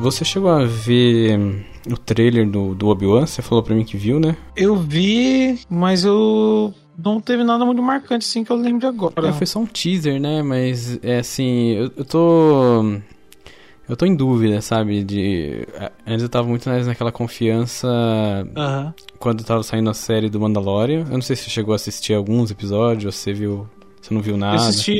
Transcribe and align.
Você 0.00 0.24
chegou 0.24 0.50
a 0.50 0.64
ver 0.64 1.38
o 1.90 1.96
trailer 1.96 2.48
do, 2.48 2.74
do 2.74 2.88
Obi-Wan? 2.88 3.26
Você 3.26 3.42
falou 3.42 3.62
pra 3.62 3.74
mim 3.74 3.84
que 3.84 3.96
viu, 3.98 4.18
né? 4.18 4.34
Eu 4.56 4.74
vi, 4.76 5.60
mas 5.68 6.04
eu 6.04 6.72
não 6.98 7.20
teve 7.20 7.44
nada 7.44 7.66
muito 7.66 7.82
marcante 7.82 8.24
assim 8.24 8.42
que 8.42 8.50
eu 8.50 8.56
lembro 8.56 8.88
agora. 8.88 9.28
É, 9.28 9.32
foi 9.32 9.46
só 9.46 9.58
um 9.60 9.66
teaser, 9.66 10.18
né? 10.18 10.42
Mas 10.42 10.98
é 11.02 11.18
assim, 11.18 11.72
eu, 11.72 11.90
eu 11.96 12.04
tô. 12.04 12.82
Eu 13.88 13.96
tô 13.96 14.06
em 14.06 14.14
dúvida, 14.16 14.60
sabe? 14.62 15.04
De. 15.04 15.66
Antes 16.06 16.22
eu 16.22 16.28
tava 16.28 16.48
muito 16.48 16.66
mais 16.68 16.86
naquela 16.86 17.12
confiança 17.12 17.86
Aham. 18.56 18.94
quando 19.18 19.44
tava 19.44 19.62
saindo 19.62 19.90
a 19.90 19.94
série 19.94 20.30
do 20.30 20.40
Mandalorian. 20.40 21.00
Eu 21.00 21.14
não 21.14 21.22
sei 21.22 21.36
se 21.36 21.44
você 21.44 21.50
chegou 21.50 21.72
a 21.72 21.76
assistir 21.76 22.14
alguns 22.14 22.50
episódios, 22.50 23.04
ou 23.04 23.12
você 23.12 23.32
viu. 23.34 23.68
Você 24.00 24.14
não 24.14 24.22
viu 24.22 24.34
Eu 24.34 24.38
nada. 24.38 24.56
assisti. 24.56 24.98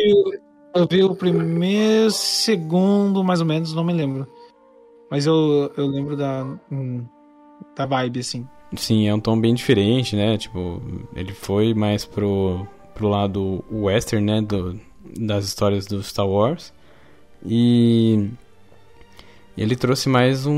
Eu 0.74 0.86
vi 0.88 1.02
o 1.02 1.14
primeiro, 1.14 2.10
segundo, 2.10 3.24
mais 3.24 3.40
ou 3.40 3.46
menos, 3.46 3.74
não 3.74 3.82
me 3.82 3.92
lembro. 3.92 4.26
Mas 5.10 5.26
eu, 5.26 5.72
eu 5.76 5.86
lembro 5.86 6.16
da. 6.16 6.46
hum, 6.70 7.04
da 7.76 7.86
vibe, 7.86 8.20
assim. 8.20 8.46
Sim, 8.76 9.08
é 9.08 9.14
um 9.14 9.20
tom 9.20 9.38
bem 9.40 9.54
diferente, 9.54 10.14
né? 10.14 10.38
Tipo, 10.38 10.80
ele 11.14 11.32
foi 11.32 11.74
mais 11.74 12.04
pro, 12.04 12.66
pro 12.94 13.08
lado 13.08 13.64
western, 13.70 14.24
né? 14.24 14.40
Do, 14.40 14.80
das 15.18 15.46
histórias 15.46 15.86
do 15.86 16.02
Star 16.02 16.28
Wars. 16.28 16.72
E 17.44 18.30
ele 19.56 19.74
trouxe 19.74 20.08
mais 20.08 20.46
um, 20.46 20.52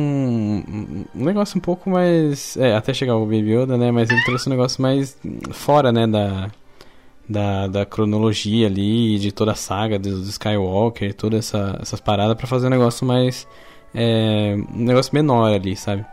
um 1.14 1.25
negócio 1.25 1.56
um 1.59 1.61
pouco 1.61 1.89
mais. 1.89 2.56
É, 2.56 2.75
até 2.75 2.92
chegar 2.92 3.16
o 3.16 3.25
Baby 3.25 3.55
Yoda, 3.55 3.78
né? 3.78 3.91
Mas 3.91 4.11
ele 4.11 4.22
trouxe 4.25 4.48
um 4.48 4.50
negócio 4.50 4.83
mais 4.83 5.19
fora, 5.53 5.91
né? 5.91 6.06
Da, 6.06 6.50
da, 7.28 7.66
da 7.69 7.87
cronologia 7.87 8.66
ali, 8.66 9.19
de 9.19 9.33
toda 9.33 9.53
a 9.53 9.56
saga 9.56 9.98
do, 9.98 10.20
do 10.20 10.28
Skywalker, 10.28 11.14
todas 11.14 11.47
essa, 11.47 11.78
essas 11.81 12.00
paradas, 12.00 12.37
pra 12.37 12.47
fazer 12.47 12.66
um 12.66 12.70
negócio 12.70 13.06
mais. 13.06 13.47
É, 13.95 14.55
um 14.75 14.85
negócio 14.85 15.15
menor 15.15 15.53
ali, 15.53 15.77
sabe? 15.77 16.05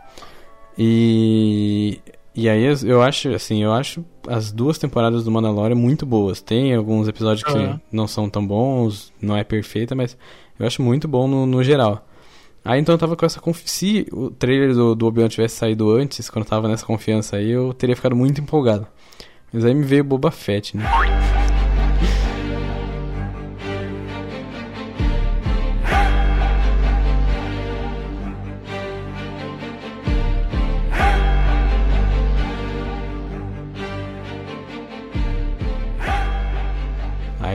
E, 0.78 2.00
e 2.34 2.48
aí 2.48 2.62
eu- 2.84 3.02
acho, 3.02 3.28
assim, 3.30 3.62
eu 3.62 3.72
acho 3.72 4.04
as 4.28 4.50
duas 4.52 4.78
temporadas 4.78 5.24
do 5.24 5.30
Mandalorian 5.30 5.74
muito 5.74 6.06
boas. 6.06 6.40
Tem 6.40 6.74
alguns 6.74 7.08
episódios 7.08 7.42
que 7.44 7.58
não 7.92 8.06
são 8.06 8.28
tão 8.30 8.46
bons, 8.46 9.12
não 9.20 9.36
é 9.36 9.44
perfeita, 9.44 9.94
mas 9.94 10.16
eu 10.58 10.66
acho 10.66 10.82
muito 10.82 11.06
bom 11.08 11.26
no, 11.28 11.46
no 11.46 11.62
geral. 11.62 12.06
Aí 12.64 12.78
então 12.80 12.94
eu 12.94 12.98
tava 12.98 13.16
com 13.16 13.24
essa 13.24 13.40
confiança. 13.40 13.68
Se 13.74 14.06
o 14.12 14.30
trailer 14.30 14.74
do, 14.74 14.94
do 14.94 15.06
Obi-Wan 15.06 15.28
tivesse 15.28 15.56
saído 15.56 15.90
antes, 15.90 16.28
quando 16.28 16.44
eu 16.44 16.50
tava 16.50 16.68
nessa 16.68 16.84
confiança 16.84 17.36
aí, 17.36 17.50
eu 17.50 17.72
teria 17.72 17.96
ficado 17.96 18.14
muito 18.14 18.40
empolgado. 18.40 18.86
Mas 19.52 19.64
aí 19.64 19.74
me 19.74 19.82
veio 19.84 20.04
Boba 20.04 20.30
Fett, 20.30 20.76
né? 20.76 20.84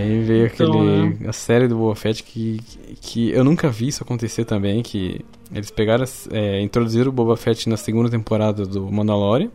Aí 0.06 0.24
veio 0.24 0.46
Então, 0.48 0.70
aquele. 0.82 1.28
a 1.28 1.34
série 1.34 1.68
do 1.68 1.76
Boba 1.78 1.96
Fett 1.96 2.24
que, 2.24 2.60
que 3.02 3.30
eu 3.32 3.44
nunca 3.44 3.70
vi 3.70 3.88
isso 3.88 4.04
acontecer 4.04 4.46
também. 4.46 4.82
Que 4.84 5.22
eles 5.54 5.72
pegaram. 5.72 6.06
É, 6.32 6.62
introduziram 6.62 7.10
o 7.10 7.14
Boba 7.14 7.36
Fett 7.38 7.68
na 7.70 7.78
segunda 7.78 8.10
temporada 8.10 8.66
do 8.66 8.92
Mandalorian. 8.92 9.50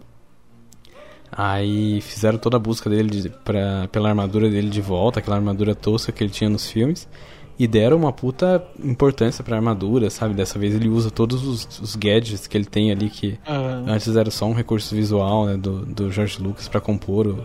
Aí 1.33 2.01
fizeram 2.01 2.39
toda 2.39 2.57
a 2.57 2.61
busca 2.61 2.91
dele 2.91 3.09
de, 3.09 3.29
pra, 3.29 3.89
pela 3.93 4.09
armadura 4.09 4.51
dele 4.51 4.69
de 4.69 4.81
volta, 4.81 5.21
aquela 5.21 5.37
armadura 5.37 5.75
tosca 5.77 6.11
que 6.11 6.25
ele 6.25 6.31
tinha 6.33 6.51
nos 6.51 6.69
filmes. 6.71 7.09
E 7.57 7.67
deram 7.69 7.99
uma 7.99 8.11
puta 8.13 8.65
importância 8.83 9.45
pra 9.45 9.55
armadura, 9.57 10.09
sabe? 10.09 10.33
Dessa 10.35 10.59
vez 10.59 10.75
ele 10.75 10.89
usa 10.89 11.11
todos 11.11 11.47
os, 11.47 11.81
os 11.81 11.95
gadgets 11.95 12.47
que 12.47 12.57
ele 12.57 12.65
tem 12.65 12.91
ali 12.91 13.11
que 13.11 13.39
Aham. 13.47 13.85
Antes 13.87 14.17
era 14.17 14.31
só 14.31 14.47
um 14.47 14.55
recurso 14.55 14.95
visual 14.95 15.45
né, 15.47 15.57
do, 15.59 15.85
do 15.85 16.11
George 16.11 16.43
Lucas 16.43 16.67
pra 16.69 16.81
compor 16.81 17.27
o, 17.27 17.45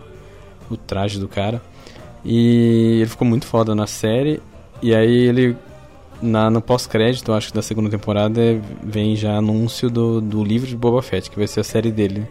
o 0.70 0.76
traje 0.76 1.20
do 1.20 1.28
cara. 1.28 1.62
E 2.26 2.98
ele 3.00 3.06
ficou 3.06 3.26
muito 3.26 3.46
foda 3.46 3.72
na 3.72 3.86
série. 3.86 4.42
E 4.82 4.92
aí 4.92 5.28
ele, 5.28 5.56
na, 6.20 6.50
no 6.50 6.60
pós-crédito, 6.60 7.32
acho 7.32 7.48
que 7.48 7.54
da 7.54 7.62
segunda 7.62 7.88
temporada, 7.88 8.40
vem 8.82 9.14
já 9.14 9.36
anúncio 9.36 9.88
do, 9.88 10.20
do 10.20 10.42
livro 10.42 10.66
de 10.66 10.76
Boba 10.76 11.00
Fett, 11.00 11.30
que 11.30 11.38
vai 11.38 11.46
ser 11.46 11.60
a 11.60 11.64
série 11.64 11.92
dele. 11.92 12.26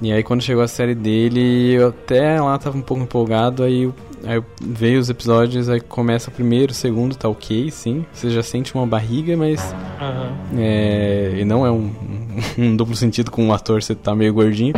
E 0.00 0.12
aí 0.12 0.22
quando 0.22 0.40
chegou 0.40 0.62
a 0.62 0.68
série 0.68 0.94
dele, 0.94 1.74
eu 1.74 1.88
até 1.88 2.40
lá 2.40 2.56
tava 2.58 2.76
um 2.76 2.82
pouco 2.82 3.02
empolgado, 3.02 3.62
aí, 3.62 3.88
aí 4.24 4.42
veio 4.60 4.98
os 4.98 5.08
episódios, 5.08 5.68
aí 5.68 5.80
começa 5.80 6.30
o 6.30 6.32
primeiro, 6.32 6.72
o 6.72 6.74
segundo, 6.74 7.14
tá 7.14 7.28
ok, 7.28 7.70
sim. 7.70 8.04
Você 8.12 8.30
já 8.30 8.42
sente 8.42 8.74
uma 8.74 8.86
barriga, 8.86 9.36
mas 9.36 9.74
Aham. 10.00 10.32
é, 10.56 11.34
e 11.38 11.44
não 11.44 11.66
é 11.66 11.70
um, 11.70 11.90
um 12.58 12.76
duplo 12.76 12.96
sentido 12.96 13.30
com 13.30 13.44
um 13.44 13.52
ator 13.52 13.82
você 13.82 13.94
tá 13.94 14.14
meio 14.14 14.32
gordinho, 14.34 14.74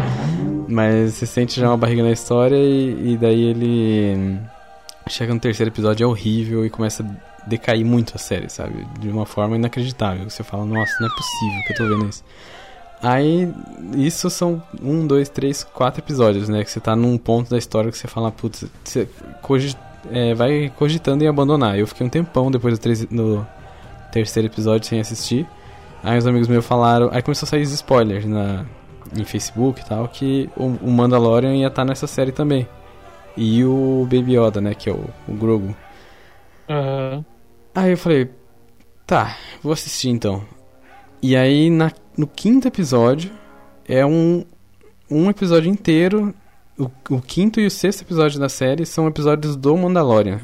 mas 0.74 1.14
você 1.14 1.26
sente 1.26 1.60
já 1.60 1.68
uma 1.68 1.76
barriga 1.76 2.02
na 2.02 2.10
história 2.10 2.56
e, 2.56 3.12
e 3.12 3.16
daí 3.16 3.42
ele 3.44 4.38
chega 5.08 5.32
no 5.32 5.40
terceiro 5.40 5.70
episódio 5.70 6.04
é 6.04 6.06
horrível 6.06 6.64
e 6.66 6.70
começa 6.70 7.02
a 7.02 7.48
decair 7.48 7.84
muito 7.84 8.14
a 8.16 8.18
série, 8.18 8.48
sabe? 8.50 8.86
De 8.98 9.08
uma 9.08 9.24
forma 9.26 9.56
inacreditável. 9.56 10.28
Você 10.28 10.42
fala, 10.42 10.64
nossa, 10.64 10.92
não 11.00 11.06
é 11.06 11.10
possível 11.10 11.62
que 11.66 11.72
eu 11.72 11.76
tô 11.76 11.88
vendo 11.88 12.08
isso. 12.08 12.24
Aí, 13.02 13.52
isso 13.96 14.30
são 14.30 14.62
um, 14.82 15.06
dois, 15.06 15.28
três, 15.28 15.62
quatro 15.62 16.00
episódios, 16.00 16.48
né? 16.48 16.64
Que 16.64 16.70
você 16.70 16.80
tá 16.80 16.96
num 16.96 17.18
ponto 17.18 17.50
da 17.50 17.58
história 17.58 17.90
que 17.90 17.98
você 17.98 18.08
fala, 18.08 18.32
putz, 18.32 18.64
você 18.82 19.06
cogi- 19.42 19.76
é, 20.10 20.32
vai 20.34 20.72
cogitando 20.76 21.22
em 21.22 21.28
abandonar. 21.28 21.78
Eu 21.78 21.86
fiquei 21.86 22.06
um 22.06 22.08
tempão 22.10 22.50
depois 22.50 22.78
do, 22.78 22.88
no 23.10 23.46
terceiro 24.10 24.48
episódio 24.48 24.88
sem 24.88 25.00
assistir. 25.00 25.46
Aí 26.02 26.16
os 26.16 26.26
amigos 26.26 26.48
meus 26.48 26.64
falaram. 26.64 27.10
Aí 27.12 27.20
começou 27.20 27.46
a 27.46 27.50
sair 27.50 27.62
spoilers 27.62 28.24
na, 28.24 28.64
em 29.16 29.24
Facebook 29.24 29.80
e 29.80 29.84
tal, 29.84 30.08
que 30.08 30.48
o, 30.56 30.90
Mandalorian 30.90 31.54
ia 31.54 31.68
estar 31.68 31.84
nessa 31.84 32.06
série 32.06 32.32
também. 32.32 32.66
E 33.36 33.64
o 33.64 34.06
Baby 34.10 34.38
Yoda, 34.38 34.60
né? 34.60 34.74
Que 34.74 34.88
é 34.88 34.92
o, 34.92 35.04
o 35.28 35.34
Grogu. 35.34 35.74
Aham. 36.68 37.24
Aí 37.74 37.90
eu 37.90 37.98
falei, 37.98 38.30
tá, 39.06 39.36
vou 39.62 39.72
assistir 39.72 40.08
então. 40.08 40.44
E 41.20 41.34
aí 41.34 41.68
na, 41.70 41.90
no 42.16 42.26
quinto 42.26 42.68
episódio 42.68 43.32
é 43.88 44.06
um, 44.06 44.44
um 45.10 45.28
episódio 45.28 45.70
inteiro. 45.70 46.32
O, 46.78 46.90
o 47.10 47.20
quinto 47.20 47.60
e 47.60 47.66
o 47.66 47.70
sexto 47.70 48.02
episódio 48.02 48.38
da 48.38 48.48
série 48.48 48.86
são 48.86 49.08
episódios 49.08 49.56
do 49.56 49.76
Mandalorian. 49.76 50.40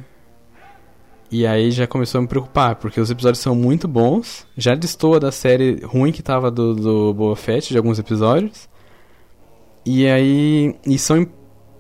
E 1.31 1.47
aí 1.47 1.71
já 1.71 1.87
começou 1.87 2.19
a 2.19 2.23
me 2.23 2.29
preocupar, 2.29 2.75
porque 2.77 3.01
os 3.01 3.11
episódios 3.11 3.39
são 3.39 3.55
muito 3.55 3.87
bons. 3.87 4.47
Já 4.57 4.75
destoa 4.75 5.21
da 5.21 5.31
série 5.31 5.81
ruim 5.85 6.11
que 6.11 6.23
tava 6.23 6.51
do, 6.51 6.75
do 6.75 7.15
Boba 7.15 7.37
Fett, 7.37 7.69
de 7.69 7.77
alguns 7.77 7.99
episódios. 7.99 8.69
E 9.87 10.07
aí. 10.09 10.75
E 10.85 10.99
são 10.99 11.27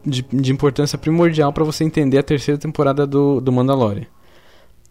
de, 0.06 0.22
de 0.22 0.52
importância 0.52 0.96
primordial 0.96 1.52
pra 1.52 1.64
você 1.64 1.84
entender 1.84 2.18
a 2.18 2.22
terceira 2.22 2.58
temporada 2.58 3.06
do, 3.06 3.40
do 3.40 3.52
Mandalorian. 3.52 4.06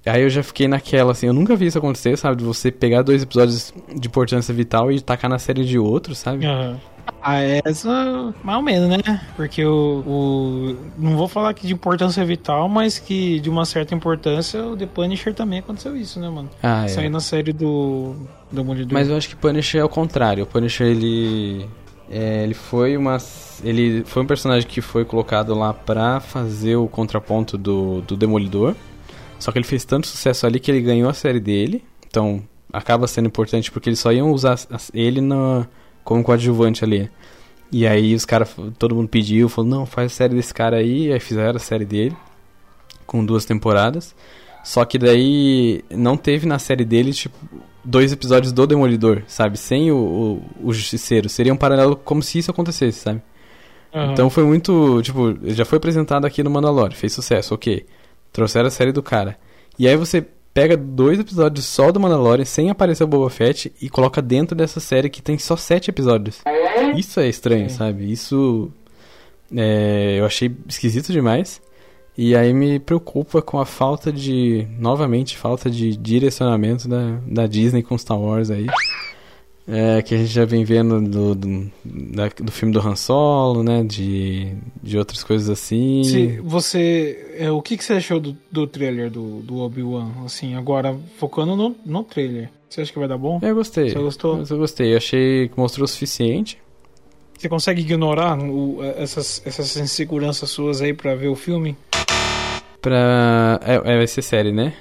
Aí 0.09 0.23
eu 0.23 0.29
já 0.29 0.43
fiquei 0.43 0.67
naquela, 0.67 1.11
assim, 1.11 1.27
eu 1.27 1.33
nunca 1.33 1.55
vi 1.55 1.67
isso 1.67 1.77
acontecer, 1.77 2.17
sabe? 2.17 2.37
De 2.37 2.43
você 2.43 2.71
pegar 2.71 3.01
dois 3.01 3.23
episódios 3.23 3.73
de 3.95 4.07
importância 4.07 4.53
vital 4.53 4.91
e 4.91 4.99
tacar 4.99 5.29
na 5.29 5.39
série 5.39 5.63
de 5.65 5.77
outro, 5.77 6.15
sabe? 6.15 6.45
Aham. 6.45 6.77
Ah, 7.21 7.39
essa, 7.65 8.33
mais 8.43 8.57
ou 8.57 8.63
menos, 8.63 8.87
né? 8.87 9.21
Porque 9.35 9.65
o, 9.65 10.03
o. 10.05 10.75
Não 10.97 11.17
vou 11.17 11.27
falar 11.27 11.53
que 11.53 11.65
de 11.67 11.73
importância 11.73 12.23
vital, 12.23 12.69
mas 12.69 12.99
que 12.99 13.39
de 13.39 13.49
uma 13.49 13.65
certa 13.65 13.95
importância, 13.95 14.63
o 14.63 14.77
The 14.77 14.85
Punisher 14.85 15.33
também 15.33 15.59
aconteceu 15.59 15.97
isso, 15.97 16.19
né, 16.19 16.29
mano? 16.29 16.49
Ah, 16.61 16.85
é. 16.85 16.87
Saiu 16.87 17.09
na 17.09 17.19
série 17.19 17.51
do. 17.51 18.15
Do 18.51 18.55
Demolidor. 18.55 18.93
Mas 18.93 19.09
eu 19.09 19.17
acho 19.17 19.27
que 19.29 19.35
Punisher 19.35 19.81
é 19.81 19.83
o 19.83 19.89
contrário. 19.89 20.44
O 20.44 20.47
Punisher, 20.47 20.88
ele. 20.88 21.67
é, 22.09 22.44
ele 22.44 22.53
foi 22.53 22.95
uma. 22.95 23.17
Ele 23.63 24.03
foi 24.05 24.23
um 24.23 24.25
personagem 24.25 24.67
que 24.67 24.79
foi 24.79 25.03
colocado 25.03 25.53
lá 25.53 25.73
pra 25.73 26.19
fazer 26.19 26.75
o 26.77 26.88
contraponto 26.88 27.57
do, 27.57 28.01
do 28.01 28.15
Demolidor. 28.15 28.75
Só 29.39 29.51
que 29.51 29.57
ele 29.57 29.65
fez 29.65 29.86
tanto 29.86 30.07
sucesso 30.07 30.45
ali 30.45 30.59
que 30.59 30.69
ele 30.69 30.81
ganhou 30.81 31.09
a 31.09 31.13
série 31.13 31.39
dele. 31.39 31.83
Então, 32.07 32.44
acaba 32.71 33.07
sendo 33.07 33.27
importante 33.27 33.71
porque 33.71 33.89
eles 33.89 34.00
só 34.00 34.12
iam 34.12 34.31
usar 34.31 34.57
ele 34.94 35.21
como 36.03 36.24
coadjuvante 36.24 36.83
ali. 36.83 37.09
E 37.71 37.88
aí 37.88 38.13
os 38.15 38.25
caras, 38.25 38.56
todo 38.77 38.95
mundo 38.95 39.07
pediu, 39.07 39.47
falou, 39.47 39.69
não, 39.69 39.86
faz 39.86 40.12
a 40.12 40.15
série 40.15 40.36
desse 40.36 40.53
cara 40.53 40.77
aí. 40.77 41.12
Aí 41.12 41.19
fizeram 41.19 41.56
a 41.56 41.59
série 41.59 41.86
dele, 41.86 42.15
com 43.06 43.24
duas 43.24 43.45
temporadas. 43.45 44.15
Só 44.63 44.83
que 44.83 44.97
daí 44.97 45.83
não 45.89 46.18
teve 46.18 46.45
na 46.45 46.59
série 46.59 46.83
dele, 46.83 47.13
tipo, 47.13 47.38
dois 47.83 48.12
episódios 48.12 48.51
do 48.51 48.68
Demolidor, 48.68 49.24
sabe? 49.27 49.57
Sem 49.57 49.91
o, 49.91 49.95
o, 50.63 50.68
o 50.69 50.74
Justiceiro. 50.74 51.30
Seria 51.30 51.53
um 51.53 51.57
paralelo 51.57 51.95
como 51.95 52.21
se 52.21 52.39
isso 52.39 52.51
acontecesse, 52.51 53.00
sabe? 53.00 53.21
Aham. 53.94 54.12
Então 54.12 54.30
foi 54.30 54.44
muito, 54.44 55.01
tipo, 55.01 55.36
já 55.45 55.65
foi 55.65 55.77
apresentado 55.77 56.25
aqui 56.25 56.44
no 56.44 56.50
Mandalorian, 56.50 56.95
fez 56.95 57.13
sucesso, 57.13 57.56
ok. 57.56 57.86
Trouxeram 58.31 58.67
a 58.67 58.71
série 58.71 58.91
do 58.91 59.03
cara. 59.03 59.37
E 59.77 59.87
aí 59.87 59.95
você 59.95 60.25
pega 60.53 60.75
dois 60.75 61.19
episódios 61.19 61.65
só 61.65 61.91
do 61.91 61.99
Mandalorian, 61.99 62.45
sem 62.45 62.69
aparecer 62.69 63.03
o 63.03 63.07
Boba 63.07 63.29
Fett, 63.29 63.71
e 63.81 63.89
coloca 63.89 64.21
dentro 64.21 64.55
dessa 64.55 64.79
série 64.79 65.09
que 65.09 65.21
tem 65.21 65.37
só 65.37 65.55
sete 65.55 65.89
episódios. 65.89 66.41
Isso 66.95 67.19
é 67.19 67.27
estranho, 67.27 67.69
sabe? 67.69 68.11
Isso 68.11 68.71
é, 69.55 70.19
eu 70.19 70.25
achei 70.25 70.55
esquisito 70.67 71.11
demais. 71.11 71.61
E 72.17 72.35
aí 72.35 72.53
me 72.53 72.79
preocupa 72.79 73.41
com 73.41 73.59
a 73.59 73.65
falta 73.65 74.11
de, 74.11 74.67
novamente, 74.77 75.37
falta 75.37 75.69
de 75.69 75.95
direcionamento 75.95 76.87
da, 76.87 77.17
da 77.25 77.47
Disney 77.47 77.81
com 77.81 77.97
Star 77.97 78.19
Wars 78.19 78.51
aí. 78.51 78.67
É, 79.71 80.01
que 80.01 80.16
a 80.16 80.18
gente 80.18 80.31
já 80.31 80.45
vem 80.45 80.63
vendo 80.63 81.00
do, 81.00 81.36
do, 81.36 81.71
da, 81.86 82.27
do 82.30 82.51
filme 82.51 82.74
do 82.74 82.80
Han 82.80 82.95
Solo, 82.95 83.62
né? 83.62 83.83
De, 83.83 84.56
de 84.81 84.98
outras 84.98 85.24
coisas 85.24 85.48
assim. 85.48 86.04
Se 86.04 86.39
você. 86.39 87.36
É, 87.38 87.51
o 87.51 87.62
que, 87.62 87.77
que 87.77 87.83
você 87.83 87.94
achou 87.94 88.19
do, 88.19 88.36
do 88.51 88.66
trailer 88.66 89.12
do, 89.12 89.42
do 89.42 89.60
Obi-Wan? 89.60 90.10
Assim, 90.25 90.56
agora 90.56 90.98
focando 91.18 91.56
no, 91.56 91.75
no 91.86 92.04
trailer. 92.04 92.50
Você 92.68 92.81
acha 92.81 92.92
que 92.92 92.98
vai 92.98 93.07
dar 93.07 93.18
bom? 93.18 93.39
Eu 93.44 93.54
gostei. 93.54 93.92
Você 93.92 94.00
gostou? 94.00 94.44
Eu 94.50 94.57
gostei. 94.57 94.94
Eu 94.94 94.98
achei 94.98 95.50
que 95.50 95.60
mostrou 95.60 95.86
o 95.86 95.88
suficiente. 95.88 96.57
Você 97.38 97.48
consegue 97.48 97.81
ignorar 97.81 98.38
o, 98.39 98.80
essas, 98.98 99.42
essas 99.45 99.77
inseguranças 99.77 100.50
suas 100.50 100.81
aí 100.81 100.94
pra 100.94 101.13
ver 101.13 101.27
o 101.27 101.36
filme? 101.36 101.77
Pra. 102.81 103.60
É, 103.63 103.75
é, 103.75 103.98
vai 103.98 104.07
ser 104.07 104.24
série, 104.24 104.51
né? 104.51 104.74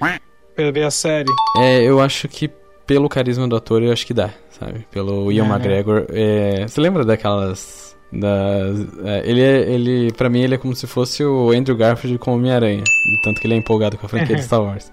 Pra 0.56 0.70
ver 0.70 0.84
a 0.84 0.90
série? 0.90 1.30
É, 1.58 1.82
eu 1.82 2.00
acho 2.00 2.26
que 2.26 2.50
pelo 2.88 3.08
carisma 3.08 3.46
do 3.46 3.54
ator, 3.54 3.82
eu 3.82 3.92
acho 3.92 4.04
que 4.04 4.14
dá 4.14 4.32
sabe? 4.58 4.86
Pelo 4.90 5.30
Ian 5.30 5.44
é, 5.44 5.48
McGregor. 5.48 6.06
É, 6.10 6.66
você 6.66 6.80
lembra 6.80 7.04
daquelas. 7.04 7.96
Das, 8.10 8.78
é, 9.04 9.22
ele, 9.24 9.42
é, 9.42 9.70
ele, 9.70 10.12
pra 10.12 10.28
mim, 10.28 10.40
ele 10.40 10.54
é 10.54 10.58
como 10.58 10.74
se 10.74 10.86
fosse 10.86 11.22
o 11.24 11.50
Andrew 11.50 11.76
Garfield 11.76 12.18
com 12.18 12.34
Homem-Aranha. 12.34 12.82
Tanto 13.22 13.40
que 13.40 13.46
ele 13.46 13.54
é 13.54 13.56
empolgado 13.56 13.96
com 13.96 14.06
a 14.06 14.08
franquia 14.08 14.36
de 14.36 14.42
Star 14.44 14.62
Wars. 14.62 14.90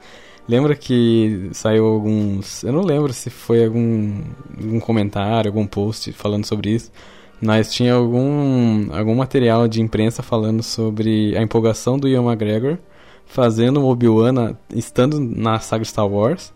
Lembra 0.48 0.76
que 0.76 1.50
saiu 1.54 1.86
alguns. 1.86 2.64
Eu 2.64 2.74
não 2.74 2.82
lembro 2.82 3.12
se 3.12 3.30
foi 3.30 3.66
algum, 3.66 4.22
algum 4.62 4.80
comentário, 4.80 5.50
algum 5.50 5.66
post 5.66 6.12
falando 6.12 6.46
sobre 6.46 6.72
isso. 6.72 6.92
Mas 7.42 7.74
tinha 7.74 7.94
algum, 7.94 8.94
algum 8.94 9.16
material 9.16 9.68
de 9.68 9.82
imprensa 9.82 10.22
falando 10.22 10.62
sobre 10.62 11.36
a 11.36 11.42
empolgação 11.42 11.98
do 11.98 12.08
Ian 12.08 12.24
McGregor 12.24 12.78
fazendo 13.26 13.82
o 13.82 13.90
Obi-Wan 13.90 14.56
estando 14.74 15.20
na 15.20 15.60
saga 15.60 15.84
Star 15.84 16.08
Wars 16.08 16.54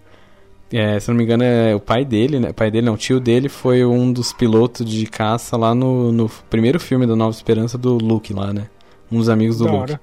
é, 0.71 0.99
se 0.99 1.09
não 1.09 1.17
me 1.17 1.23
engano, 1.23 1.43
é 1.43 1.73
o 1.73 1.79
pai 1.79 2.05
dele, 2.05 2.39
né? 2.39 2.49
O 2.49 2.53
pai 2.53 2.69
dele 2.69 2.85
não, 2.85 2.93
o 2.93 2.97
tio 2.97 3.19
dele 3.19 3.49
foi 3.49 3.83
um 3.83 4.11
dos 4.11 4.31
pilotos 4.31 4.89
de 4.89 5.05
caça 5.07 5.57
lá 5.57 5.73
no, 5.73 6.11
no 6.11 6.29
primeiro 6.49 6.79
filme 6.79 7.07
da 7.07 7.15
Nova 7.15 7.35
Esperança 7.35 7.77
do 7.77 7.97
Luke 7.97 8.33
lá, 8.33 8.53
né? 8.53 8.67
Um 9.11 9.17
dos 9.17 9.29
amigos 9.29 9.57
do 9.57 9.65
da 9.65 9.71
Luke. 9.71 9.81
Hora. 9.83 10.01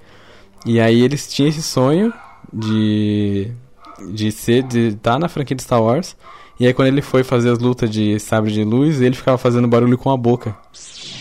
E 0.65 0.79
aí 0.79 1.01
eles 1.01 1.31
tinham 1.31 1.49
esse 1.49 1.63
sonho 1.63 2.13
de 2.51 3.51
de 4.11 4.31
ser 4.31 4.61
de 4.63 4.89
estar 4.89 5.13
tá 5.13 5.19
na 5.19 5.29
franquia 5.29 5.55
de 5.55 5.63
Star 5.63 5.81
Wars. 5.81 6.15
E 6.59 6.67
aí 6.67 6.73
quando 6.73 6.89
ele 6.89 7.01
foi 7.01 7.23
fazer 7.23 7.49
as 7.49 7.59
lutas 7.59 7.89
de 7.89 8.19
sabre 8.19 8.51
de 8.51 8.63
luz, 8.63 9.01
ele 9.01 9.15
ficava 9.15 9.37
fazendo 9.37 9.67
barulho 9.67 9.97
com 9.97 10.11
a 10.11 10.17
boca 10.17 10.55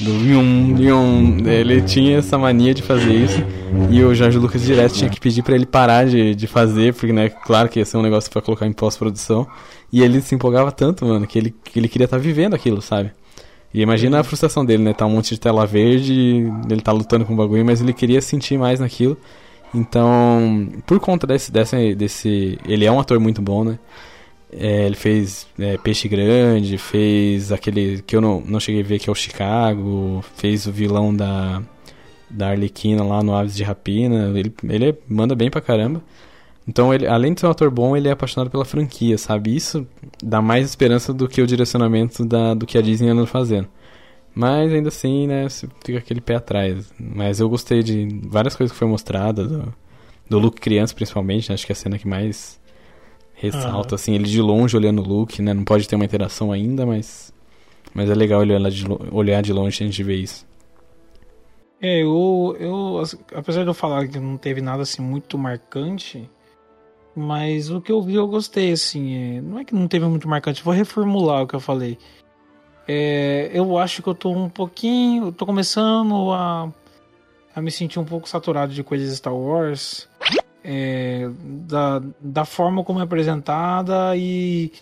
do 0.01 0.11
Yum, 0.11 0.77
Yum. 0.79 1.47
Ele 1.47 1.81
tinha 1.83 2.19
essa 2.19 2.37
mania 2.39 2.75
de 2.75 2.83
fazer 2.83 3.13
isso. 3.13 3.43
E 3.91 4.03
o 4.03 4.15
Jorge 4.15 4.39
Lucas 4.39 4.63
direto 4.63 4.95
tinha 4.95 5.11
que 5.11 5.21
pedir 5.21 5.43
para 5.43 5.55
ele 5.55 5.67
parar 5.67 6.07
de, 6.07 6.35
de 6.35 6.47
fazer, 6.47 6.95
porque, 6.95 7.13
né, 7.13 7.29
claro 7.29 7.69
que 7.69 7.79
ia 7.79 7.85
ser 7.85 7.97
um 7.97 8.03
negócio 8.03 8.31
para 8.31 8.43
colocar 8.43 8.67
em 8.67 8.73
pós-produção. 8.73 9.47
E 9.93 10.03
ele 10.03 10.21
se 10.21 10.35
empolgava 10.35 10.73
tanto, 10.73 11.07
mano, 11.07 11.27
que 11.27 11.39
ele, 11.39 11.55
que 11.65 11.79
ele 11.79 11.89
queria 11.89 12.05
estar 12.07 12.17
tá 12.17 12.23
vivendo 12.23 12.55
aquilo, 12.55 12.83
sabe? 12.83 13.13
E 13.73 13.83
imagina 13.83 14.21
a 14.21 14.25
frustração 14.25 14.65
dele, 14.65 14.83
né? 14.83 14.93
Tá 14.93 15.07
um 15.07 15.11
monte 15.11 15.35
de 15.35 15.41
tela 15.41 15.67
verde, 15.67 16.51
ele 16.71 16.81
tá 16.81 16.93
lutando 16.93 17.25
com 17.25 17.35
o 17.35 17.37
bagulho, 17.37 17.65
mas 17.65 17.81
ele 17.81 17.93
queria 17.93 18.21
sentir 18.21 18.59
mais 18.59 18.81
naquilo. 18.81 19.17
Então, 19.75 20.69
por 20.87 20.99
conta 21.01 21.27
desse, 21.27 21.53
desse, 21.53 21.95
desse. 21.95 22.59
Ele 22.67 22.85
é 22.85 22.91
um 22.91 22.99
ator 22.99 23.21
muito 23.21 23.43
bom, 23.43 23.65
né? 23.65 23.79
É, 24.53 24.87
ele 24.87 24.97
fez 24.97 25.47
é, 25.59 25.77
Peixe 25.77 26.09
Grande, 26.09 26.79
fez 26.79 27.51
aquele 27.51 28.03
que 28.03 28.15
eu 28.15 28.21
não, 28.21 28.41
não 28.41 28.61
cheguei 28.61 28.83
a 28.83 28.85
ver, 28.85 28.99
que 28.99 29.11
é 29.11 29.13
o 29.13 29.15
Chicago, 29.15 30.25
fez 30.37 30.67
o 30.67 30.73
vilão 30.73 31.15
da, 31.15 31.63
da 32.31 32.51
Arlequina 32.51 33.03
lá 33.03 33.23
no 33.23 33.35
Aves 33.35 33.57
de 33.57 33.63
Rapina. 33.65 34.33
Ele, 34.39 34.55
ele 34.69 34.99
manda 35.09 35.35
bem 35.35 35.51
pra 35.51 35.61
caramba. 35.61 36.03
Então, 36.69 36.93
ele, 36.93 37.07
além 37.07 37.33
de 37.33 37.41
ser 37.41 37.47
um 37.47 37.51
ator 37.51 37.71
bom, 37.71 37.97
ele 37.97 38.09
é 38.09 38.13
apaixonado 38.13 38.51
pela 38.51 38.65
franquia, 38.65 39.17
sabe? 39.17 39.55
Isso 39.55 39.87
dá 40.23 40.43
mais 40.43 40.67
esperança 40.67 41.13
do 41.13 41.29
que 41.29 41.41
o 41.41 41.47
direcionamento 41.47 42.25
da, 42.25 42.55
do 42.55 42.67
que 42.67 42.77
a 42.77 42.83
Disney 42.83 43.11
anda 43.11 43.27
fazendo. 43.27 43.69
Mas 44.35 44.73
ainda 44.73 44.89
assim, 44.89 45.27
né, 45.27 45.47
fica 45.85 45.99
aquele 45.99 46.21
pé 46.21 46.35
atrás. 46.37 46.93
Mas 46.99 47.41
eu 47.41 47.49
gostei 47.49 47.83
de 47.83 48.09
várias 48.25 48.57
coisas 48.57 48.73
que 48.73 48.79
foi 48.79 48.89
mostrada, 48.89 49.45
do, 49.45 49.75
do 50.29 50.39
Luke 50.39 50.61
criança 50.61 50.95
principalmente, 50.95 51.49
né? 51.49 51.55
acho 51.55 51.65
que 51.65 51.73
é 51.73 51.75
a 51.75 51.77
cena 51.77 51.99
que 51.99 52.07
mais 52.07 52.61
ressalta, 53.37 53.94
assim, 53.94 54.15
ele 54.15 54.25
de 54.25 54.41
longe 54.41 54.77
olhando 54.77 55.03
o 55.03 55.06
Luke, 55.06 55.43
né? 55.43 55.53
Não 55.53 55.65
pode 55.65 55.87
ter 55.87 55.94
uma 55.94 56.05
interação 56.05 56.50
ainda, 56.50 56.85
mas. 56.87 57.33
Mas 57.94 58.11
é 58.11 58.15
legal 58.15 58.41
olhar 58.41 58.71
de, 58.71 58.85
olhar 59.11 59.43
de 59.43 59.53
longe 59.53 59.83
a 59.83 59.87
gente 59.87 60.03
ver 60.03 60.17
isso. 60.17 60.47
É, 61.81 62.03
eu, 62.03 62.56
eu. 62.59 63.03
Apesar 63.35 63.62
de 63.62 63.69
eu 63.69 63.75
falar 63.75 64.09
que 64.09 64.19
não 64.19 64.37
teve 64.37 64.61
nada 64.61 64.83
assim 64.83 65.03
muito 65.03 65.38
marcante, 65.38 66.29
mas 67.15 67.71
o 67.71 67.81
que 67.81 67.93
eu 67.93 68.03
vi 68.03 68.15
eu 68.15 68.27
gostei, 68.27 68.73
assim. 68.73 69.37
É, 69.37 69.41
não 69.41 69.59
é 69.59 69.65
que 69.65 69.75
não 69.75 69.87
teve 69.87 70.06
muito 70.06 70.29
marcante, 70.29 70.65
vou 70.65 70.75
reformular 70.75 71.43
o 71.43 71.47
que 71.47 71.55
eu 71.55 71.61
falei. 71.61 71.99
É, 72.88 73.50
eu 73.53 73.77
acho 73.79 74.03
que 74.03 74.09
eu 74.09 74.15
tô 74.15 74.31
um 74.31 74.49
pouquinho. 74.49 75.27
Eu 75.27 75.33
tô 75.33 75.44
começando 75.44 76.33
a, 76.33 76.73
a 77.55 77.61
me 77.61 77.71
sentir 77.71 77.99
um 77.99 78.05
pouco 78.05 78.29
saturado 78.29 78.73
de 78.73 78.83
coisas 78.83 79.17
Star 79.17 79.35
Wars 79.35 80.09
é, 80.69 81.31
da, 81.41 82.03
da 82.21 82.45
forma 82.45 82.83
como 82.83 82.99
é 82.99 83.05
apresentada 83.05 84.17
e, 84.17 84.73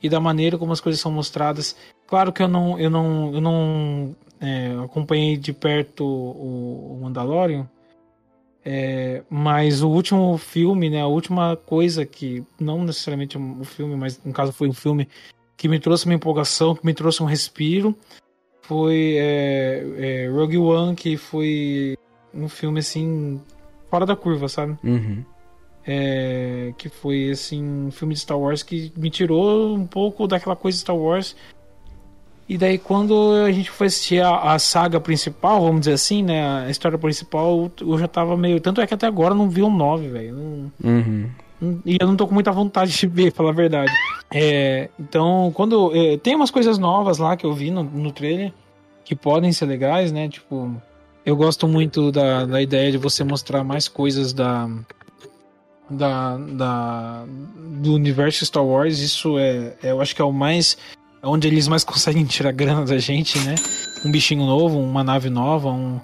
e 0.00 0.08
da 0.08 0.20
maneira 0.20 0.56
como 0.56 0.72
as 0.72 0.80
coisas 0.80 1.00
são 1.00 1.10
mostradas. 1.10 1.76
Claro 2.06 2.32
que 2.32 2.40
eu 2.40 2.46
não, 2.46 2.78
eu 2.78 2.88
não, 2.88 3.34
eu 3.34 3.40
não 3.40 4.16
é, 4.40 4.72
acompanhei 4.84 5.36
de 5.36 5.52
perto 5.52 6.04
o, 6.04 6.94
o 6.94 7.00
Mandalorian, 7.02 7.68
é, 8.64 9.24
mas 9.28 9.82
o 9.82 9.90
último 9.90 10.38
filme, 10.38 10.88
né, 10.88 11.02
a 11.02 11.06
última 11.08 11.56
coisa 11.56 12.06
que, 12.06 12.44
não 12.58 12.84
necessariamente 12.84 13.36
o 13.36 13.64
filme, 13.64 13.96
mas 13.96 14.22
no 14.24 14.32
caso 14.32 14.52
foi 14.52 14.68
um 14.68 14.72
filme 14.72 15.08
que 15.56 15.68
me 15.68 15.80
trouxe 15.80 16.04
uma 16.04 16.14
empolgação, 16.14 16.76
que 16.76 16.86
me 16.86 16.94
trouxe 16.94 17.22
um 17.22 17.26
respiro, 17.26 17.96
foi 18.62 19.16
é, 19.18 19.84
é, 19.98 20.28
Rogue 20.28 20.58
One, 20.58 20.94
que 20.94 21.16
foi 21.16 21.98
um 22.32 22.48
filme 22.48 22.78
assim 22.78 23.40
fora 23.94 24.04
da 24.04 24.16
curva, 24.16 24.48
sabe? 24.48 24.76
Uhum. 24.82 25.24
É, 25.86 26.72
que 26.76 26.88
foi 26.88 27.30
assim 27.30 27.62
um 27.62 27.92
filme 27.92 28.12
de 28.12 28.20
Star 28.20 28.36
Wars 28.36 28.64
que 28.64 28.92
me 28.96 29.08
tirou 29.08 29.72
um 29.72 29.86
pouco 29.86 30.26
daquela 30.26 30.56
coisa 30.56 30.76
de 30.76 30.80
Star 30.80 30.96
Wars. 30.96 31.36
E 32.48 32.58
daí 32.58 32.76
quando 32.76 33.34
a 33.46 33.52
gente 33.52 33.70
foi 33.70 33.86
assistir 33.86 34.20
a, 34.20 34.52
a, 34.52 34.58
saga 34.58 34.98
principal, 34.98 35.60
vamos 35.60 35.82
dizer 35.82 35.92
assim, 35.92 36.24
né, 36.24 36.66
a 36.66 36.70
história 36.70 36.98
principal, 36.98 37.70
eu 37.80 37.96
já 37.96 38.08
tava 38.08 38.36
meio, 38.36 38.60
tanto 38.60 38.80
é 38.80 38.86
que 38.86 38.94
até 38.94 39.06
agora 39.06 39.32
não 39.32 39.48
vi 39.48 39.62
um 39.62 39.72
9, 39.72 40.08
velho. 40.08 40.72
Uhum. 40.82 41.30
E 41.86 41.96
eu 42.00 42.08
não 42.08 42.16
tô 42.16 42.26
com 42.26 42.34
muita 42.34 42.50
vontade 42.50 42.90
de 42.90 43.06
ver, 43.06 43.32
falar 43.32 43.50
a 43.50 43.52
verdade. 43.52 43.92
É, 44.32 44.90
então, 44.98 45.52
quando. 45.54 45.94
É, 45.94 46.16
tem 46.16 46.34
umas 46.34 46.50
coisas 46.50 46.78
novas 46.78 47.18
lá 47.18 47.36
que 47.36 47.46
eu 47.46 47.52
vi 47.52 47.70
no, 47.70 47.84
no 47.84 48.10
trailer 48.10 48.52
que 49.04 49.14
podem 49.14 49.52
ser 49.52 49.66
legais, 49.66 50.10
né? 50.10 50.28
Tipo, 50.28 50.74
eu 51.24 51.36
gosto 51.36 51.66
muito 51.66 52.12
da, 52.12 52.44
da 52.44 52.60
ideia 52.60 52.92
de 52.92 52.98
você 52.98 53.24
mostrar 53.24 53.64
mais 53.64 53.88
coisas 53.88 54.32
da, 54.32 54.68
da, 55.88 56.36
da, 56.36 57.24
do 57.80 57.94
universo 57.94 58.44
Star 58.44 58.64
Wars. 58.64 58.98
Isso 58.98 59.38
é, 59.38 59.74
é, 59.82 59.90
eu 59.90 60.00
acho 60.00 60.14
que 60.14 60.20
é 60.20 60.24
o 60.24 60.32
mais. 60.32 60.76
É 61.22 61.26
onde 61.26 61.48
eles 61.48 61.66
mais 61.66 61.82
conseguem 61.84 62.24
tirar 62.24 62.52
grana 62.52 62.84
da 62.84 62.98
gente, 62.98 63.38
né? 63.40 63.54
Um 64.04 64.10
bichinho 64.10 64.44
novo, 64.44 64.78
uma 64.78 65.02
nave 65.02 65.30
nova, 65.30 65.70
um, 65.70 66.00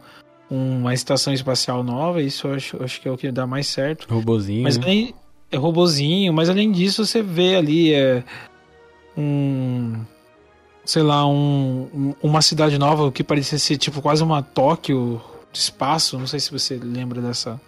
uma 0.50 0.94
estação 0.94 1.32
espacial 1.32 1.82
nova. 1.82 2.22
Isso 2.22 2.46
eu 2.46 2.54
acho, 2.54 2.76
eu 2.76 2.84
acho 2.84 3.00
que 3.00 3.08
é 3.08 3.10
o 3.10 3.18
que 3.18 3.30
dá 3.30 3.46
mais 3.46 3.66
certo. 3.66 4.06
Robozinho. 4.12 4.62
Mas 4.62 4.78
né? 4.78 4.84
além, 4.84 5.14
é 5.50 5.56
robozinho, 5.56 6.32
mas 6.32 6.48
além 6.48 6.72
disso, 6.72 7.04
você 7.04 7.22
vê 7.22 7.56
ali 7.56 7.92
é, 7.92 8.24
um 9.16 10.00
sei 10.90 11.02
lá, 11.04 11.24
um, 11.24 12.14
uma 12.20 12.42
cidade 12.42 12.76
nova 12.76 13.12
que 13.12 13.22
parecia 13.22 13.56
ser 13.60 13.76
tipo 13.76 14.02
quase 14.02 14.24
uma 14.24 14.42
Tóquio 14.42 15.20
de 15.52 15.58
espaço. 15.60 16.18
Não 16.18 16.26
sei 16.26 16.40
se 16.40 16.50
você 16.50 16.80
lembra 16.82 17.20
dessa. 17.20 17.60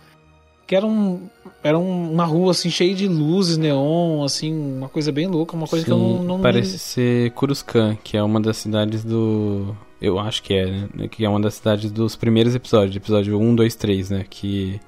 Que 0.66 0.74
era, 0.74 0.84
um, 0.84 1.28
era 1.62 1.78
uma 1.78 2.24
rua 2.24 2.50
assim 2.50 2.68
cheia 2.68 2.92
de 2.92 3.06
luzes, 3.06 3.56
neon, 3.56 4.24
assim, 4.24 4.52
uma 4.52 4.88
coisa 4.88 5.12
bem 5.12 5.28
louca, 5.28 5.54
uma 5.54 5.68
coisa 5.68 5.84
Sim, 5.84 5.92
que 5.92 5.92
eu 5.92 5.98
não. 5.98 6.22
não 6.24 6.40
parece 6.40 6.72
me... 6.72 6.78
ser 6.78 7.30
Coruscant, 7.32 7.96
que 8.02 8.16
é 8.16 8.22
uma 8.22 8.40
das 8.40 8.56
cidades 8.56 9.04
do. 9.04 9.72
Eu 10.00 10.18
acho 10.18 10.42
que 10.42 10.54
é, 10.54 10.88
né? 10.92 11.06
Que 11.08 11.24
é 11.24 11.28
uma 11.28 11.40
das 11.40 11.54
cidades 11.54 11.92
dos 11.92 12.16
primeiros 12.16 12.56
episódios, 12.56 12.96
episódio 12.96 13.38
1, 13.38 13.54
2, 13.54 13.74
3, 13.76 14.10
né? 14.10 14.26
Que, 14.28 14.80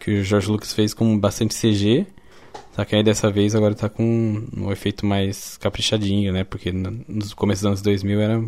que 0.00 0.18
o 0.18 0.24
George 0.24 0.50
Lucas 0.50 0.72
fez 0.72 0.92
com 0.92 1.16
bastante 1.16 1.54
CG. 1.54 2.08
Só 2.78 2.84
que 2.84 2.94
aí 2.94 3.02
dessa 3.02 3.28
vez 3.28 3.56
agora 3.56 3.74
tá 3.74 3.88
com 3.88 4.40
um 4.56 4.70
efeito 4.70 5.04
mais 5.04 5.56
caprichadinho, 5.56 6.32
né? 6.32 6.44
Porque 6.44 6.70
nos 6.70 7.34
começos 7.34 7.62
dos 7.62 7.66
anos 7.66 7.82
2000 7.82 8.20
era. 8.20 8.44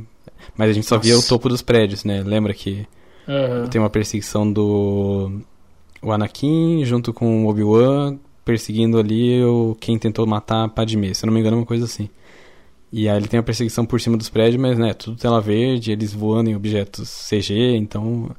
Mas 0.56 0.70
a 0.70 0.72
gente 0.72 0.86
só 0.86 0.94
Nossa. 0.94 1.08
via 1.08 1.18
o 1.18 1.22
topo 1.24 1.48
dos 1.48 1.62
prédios, 1.62 2.04
né? 2.04 2.22
Lembra 2.22 2.54
que 2.54 2.86
uhum. 3.26 3.66
tem 3.66 3.80
uma 3.80 3.90
perseguição 3.90 4.52
do. 4.52 5.40
O 6.00 6.12
Anakin 6.12 6.84
junto 6.84 7.12
com 7.12 7.44
o 7.44 7.48
Obi-Wan 7.48 8.20
perseguindo 8.44 9.00
ali 9.00 9.42
o 9.42 9.76
quem 9.80 9.98
tentou 9.98 10.24
matar 10.28 10.62
a 10.62 10.68
Padmé. 10.68 11.12
Se 11.12 11.24
eu 11.24 11.26
não 11.26 11.34
me 11.34 11.40
engano, 11.40 11.56
é 11.56 11.58
uma 11.58 11.66
coisa 11.66 11.86
assim. 11.86 12.08
E 12.92 13.08
aí 13.08 13.16
ele 13.16 13.26
tem 13.26 13.40
a 13.40 13.42
perseguição 13.42 13.84
por 13.84 14.00
cima 14.00 14.16
dos 14.16 14.28
prédios, 14.28 14.62
mas 14.62 14.78
né, 14.78 14.94
tudo 14.94 15.16
tela 15.16 15.40
verde, 15.40 15.90
eles 15.90 16.12
voando 16.12 16.50
em 16.50 16.54
objetos 16.54 17.28
CG, 17.28 17.74
então 17.74 18.30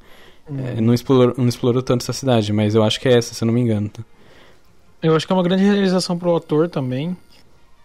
é, 0.48 0.80
não, 0.80 0.94
explorou, 0.94 1.34
não 1.36 1.48
explorou 1.48 1.82
tanto 1.82 2.00
essa 2.00 2.14
cidade, 2.14 2.50
mas 2.50 2.74
eu 2.74 2.82
acho 2.82 2.98
que 2.98 3.08
é 3.08 3.18
essa, 3.18 3.34
se 3.34 3.44
eu 3.44 3.46
não 3.46 3.52
me 3.52 3.60
engano. 3.60 3.90
Tá? 3.90 4.02
Eu 5.02 5.16
acho 5.16 5.26
que 5.26 5.32
é 5.32 5.36
uma 5.36 5.42
grande 5.42 5.64
realização 5.64 6.16
pro 6.16 6.36
ator 6.36 6.68
também. 6.68 7.16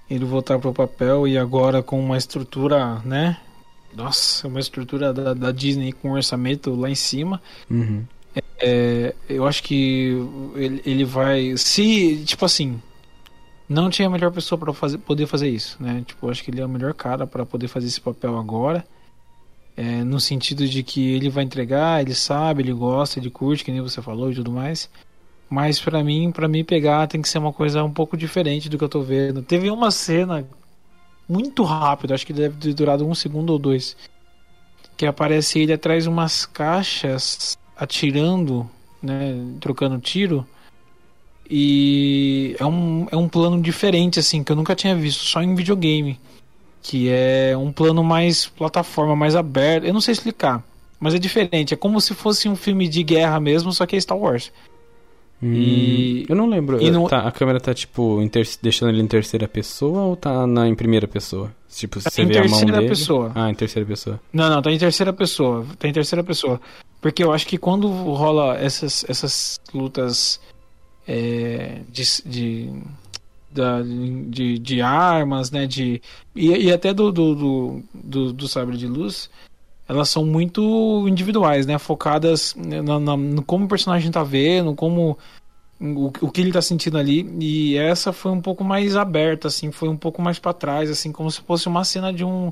Ele 0.09 0.24
voltar 0.24 0.59
pro 0.59 0.71
papel 0.71 1.27
e 1.27 1.38
agora 1.38 1.81
com 1.81 2.00
uma 2.00 2.17
estrutura, 2.17 3.01
né? 3.03 3.38
Nossa, 3.93 4.47
uma 4.47 4.59
estrutura 4.59 5.12
da, 5.12 5.33
da 5.33 5.51
Disney 5.51 5.91
com 5.91 6.12
orçamento 6.12 6.74
lá 6.75 6.89
em 6.89 6.95
cima. 6.95 7.41
Uhum. 7.69 8.05
É, 8.59 9.15
eu 9.27 9.47
acho 9.47 9.63
que 9.63 10.15
ele, 10.55 10.81
ele 10.86 11.03
vai. 11.03 11.57
Se, 11.57 12.24
tipo 12.24 12.45
assim, 12.45 12.79
não 13.67 13.89
tinha 13.89 14.07
a 14.07 14.12
melhor 14.12 14.31
pessoa 14.31 14.57
para 14.57 14.71
fazer, 14.74 14.97
poder 15.00 15.25
fazer 15.25 15.50
isso, 15.50 15.77
né? 15.79 16.03
Tipo, 16.05 16.29
acho 16.29 16.43
que 16.43 16.51
ele 16.51 16.62
é 16.62 16.65
o 16.65 16.69
melhor 16.69 16.93
cara 16.93 17.25
para 17.25 17.45
poder 17.45 17.67
fazer 17.67 17.88
esse 17.88 18.00
papel 18.00 18.38
agora. 18.38 18.86
É, 19.75 20.03
no 20.03 20.19
sentido 20.19 20.67
de 20.67 20.81
que 20.83 21.13
ele 21.13 21.29
vai 21.29 21.43
entregar, 21.43 22.01
ele 22.01 22.15
sabe, 22.15 22.63
ele 22.63 22.74
gosta, 22.74 23.19
ele 23.19 23.29
curte, 23.29 23.63
que 23.63 23.71
nem 23.71 23.81
você 23.81 24.01
falou 24.01 24.31
e 24.31 24.36
tudo 24.36 24.51
mais. 24.51 24.89
Mas 25.49 25.79
para 25.79 26.03
mim, 26.03 26.31
para 26.31 26.47
mim 26.47 26.63
pegar 26.63 27.07
tem 27.07 27.21
que 27.21 27.29
ser 27.29 27.37
uma 27.37 27.53
coisa 27.53 27.83
um 27.83 27.91
pouco 27.91 28.17
diferente 28.17 28.67
do 28.67 28.77
que 28.77 28.83
eu 28.83 28.89
tô 28.89 29.01
vendo. 29.01 29.41
Teve 29.41 29.69
uma 29.71 29.91
cena 29.91 30.45
muito 31.27 31.63
rápida, 31.63 32.13
acho 32.13 32.25
que 32.25 32.33
deve 32.33 32.57
ter 32.57 32.73
durado 32.73 33.07
um 33.07 33.15
segundo 33.15 33.51
ou 33.51 33.59
dois, 33.59 33.95
que 34.95 35.05
aparece 35.05 35.59
ele 35.59 35.73
atrás 35.73 36.03
de 36.03 36.09
umas 36.09 36.45
caixas 36.45 37.57
atirando, 37.75 38.69
né, 39.01 39.35
trocando 39.59 39.99
tiro. 39.99 40.45
E 41.49 42.55
é 42.59 42.65
um, 42.65 43.07
é 43.09 43.15
um 43.15 43.29
plano 43.29 43.61
diferente, 43.61 44.19
assim, 44.19 44.43
que 44.43 44.51
eu 44.51 44.55
nunca 44.55 44.75
tinha 44.75 44.95
visto, 44.95 45.23
só 45.23 45.41
em 45.41 45.55
videogame. 45.55 46.19
Que 46.81 47.09
é 47.09 47.55
um 47.57 47.71
plano 47.71 48.03
mais 48.03 48.47
plataforma, 48.47 49.15
mais 49.15 49.35
aberto. 49.35 49.85
Eu 49.85 49.93
não 49.93 50.01
sei 50.01 50.11
explicar, 50.11 50.63
mas 50.99 51.13
é 51.13 51.19
diferente. 51.19 51.73
É 51.73 51.77
como 51.77 52.01
se 52.01 52.13
fosse 52.13 52.49
um 52.49 52.55
filme 52.55 52.87
de 52.87 53.03
guerra 53.03 53.39
mesmo, 53.39 53.71
só 53.71 53.85
que 53.85 53.95
é 53.95 53.99
Star 53.99 54.17
Wars. 54.17 54.51
Hum, 55.41 55.53
e... 55.53 56.25
Eu 56.27 56.36
não 56.36 56.48
lembro. 56.48 56.82
E 56.82 56.89
no... 56.89 57.08
tá, 57.08 57.20
a 57.20 57.32
câmera 57.32 57.60
tá, 57.60 57.74
tipo, 57.74 58.27
ter... 58.29 58.48
deixando 58.62 58.89
ele 58.89 59.01
em 59.01 59.08
terceira 59.08 59.48
pessoa 59.48 60.01
ou 60.01 60.15
tá 60.15 60.48
na, 60.48 60.67
em 60.67 60.75
primeira 60.75 61.08
pessoa? 61.08 61.53
Tipo, 61.70 62.01
tá 62.01 62.10
você 62.10 62.25
vê 62.25 62.39
a 62.39 62.48
mão 62.48 62.65
dele... 62.65 62.88
pessoa. 62.88 63.32
Ah, 63.36 63.50
em 63.50 63.53
terceira 63.53 63.88
pessoa. 63.88 64.20
Não, 64.34 64.50
não, 64.50 64.62
tá 64.62 64.72
em 64.72 64.77
terceira 64.77 65.13
pessoa. 65.13 65.65
Tá 65.77 65.88
em 65.88 65.94
terceira 65.94 66.24
pessoa. 66.24 66.60
Porque 67.00 67.24
eu 67.24 67.32
acho 67.32 67.46
que 67.46 67.58
quando 67.58 67.88
rola 67.88 68.58
essas, 68.58 69.06
essas 69.08 69.60
lutas 69.74 70.39
é, 71.08 71.82
de, 71.89 72.03
de, 72.25 72.74
da, 73.51 73.82
de, 73.82 74.58
de, 74.58 74.82
armas, 74.82 75.51
né? 75.51 75.67
De, 75.67 76.01
e, 76.36 76.50
e 76.50 76.74
até 76.74 76.94
do, 76.94 77.12
do, 77.12 77.36
do, 77.36 77.84
do, 77.94 78.34
do 78.34 78.48
sabre 78.48 78.75
de 78.75 78.88
luz 78.88 79.29
elas 79.88 80.10
são 80.10 80.25
muito 80.25 81.08
individuais, 81.08 81.65
né? 81.65 81.77
Focadas 81.77 82.56
na, 82.56 83.00
na, 83.00 83.17
no 83.17 83.41
como 83.41 83.65
o 83.65 83.67
personagem 83.67 84.12
tá 84.12 84.24
vendo, 84.24 84.75
como 84.75 85.17
o, 85.79 86.08
o 86.22 86.32
que 86.32 86.41
ele 86.41 86.51
tá 86.51 86.62
sentindo 86.62 86.98
ali. 86.98 87.27
E 87.39 87.77
essa 87.77 88.12
foi 88.12 88.32
um 88.32 88.41
pouco 88.41 88.63
mais 88.63 88.96
aberta, 88.96 89.48
assim, 89.48 89.72
foi 89.72 89.88
um 89.88 89.98
pouco 89.98 90.22
mais 90.22 90.39
para 90.39 90.53
trás, 90.53 90.89
assim, 90.89 91.12
como 91.12 91.32
se 91.32 91.41
fosse 91.41 91.67
uma 91.67 91.84
cena 91.84 92.12
de 92.12 92.25
um 92.25 92.51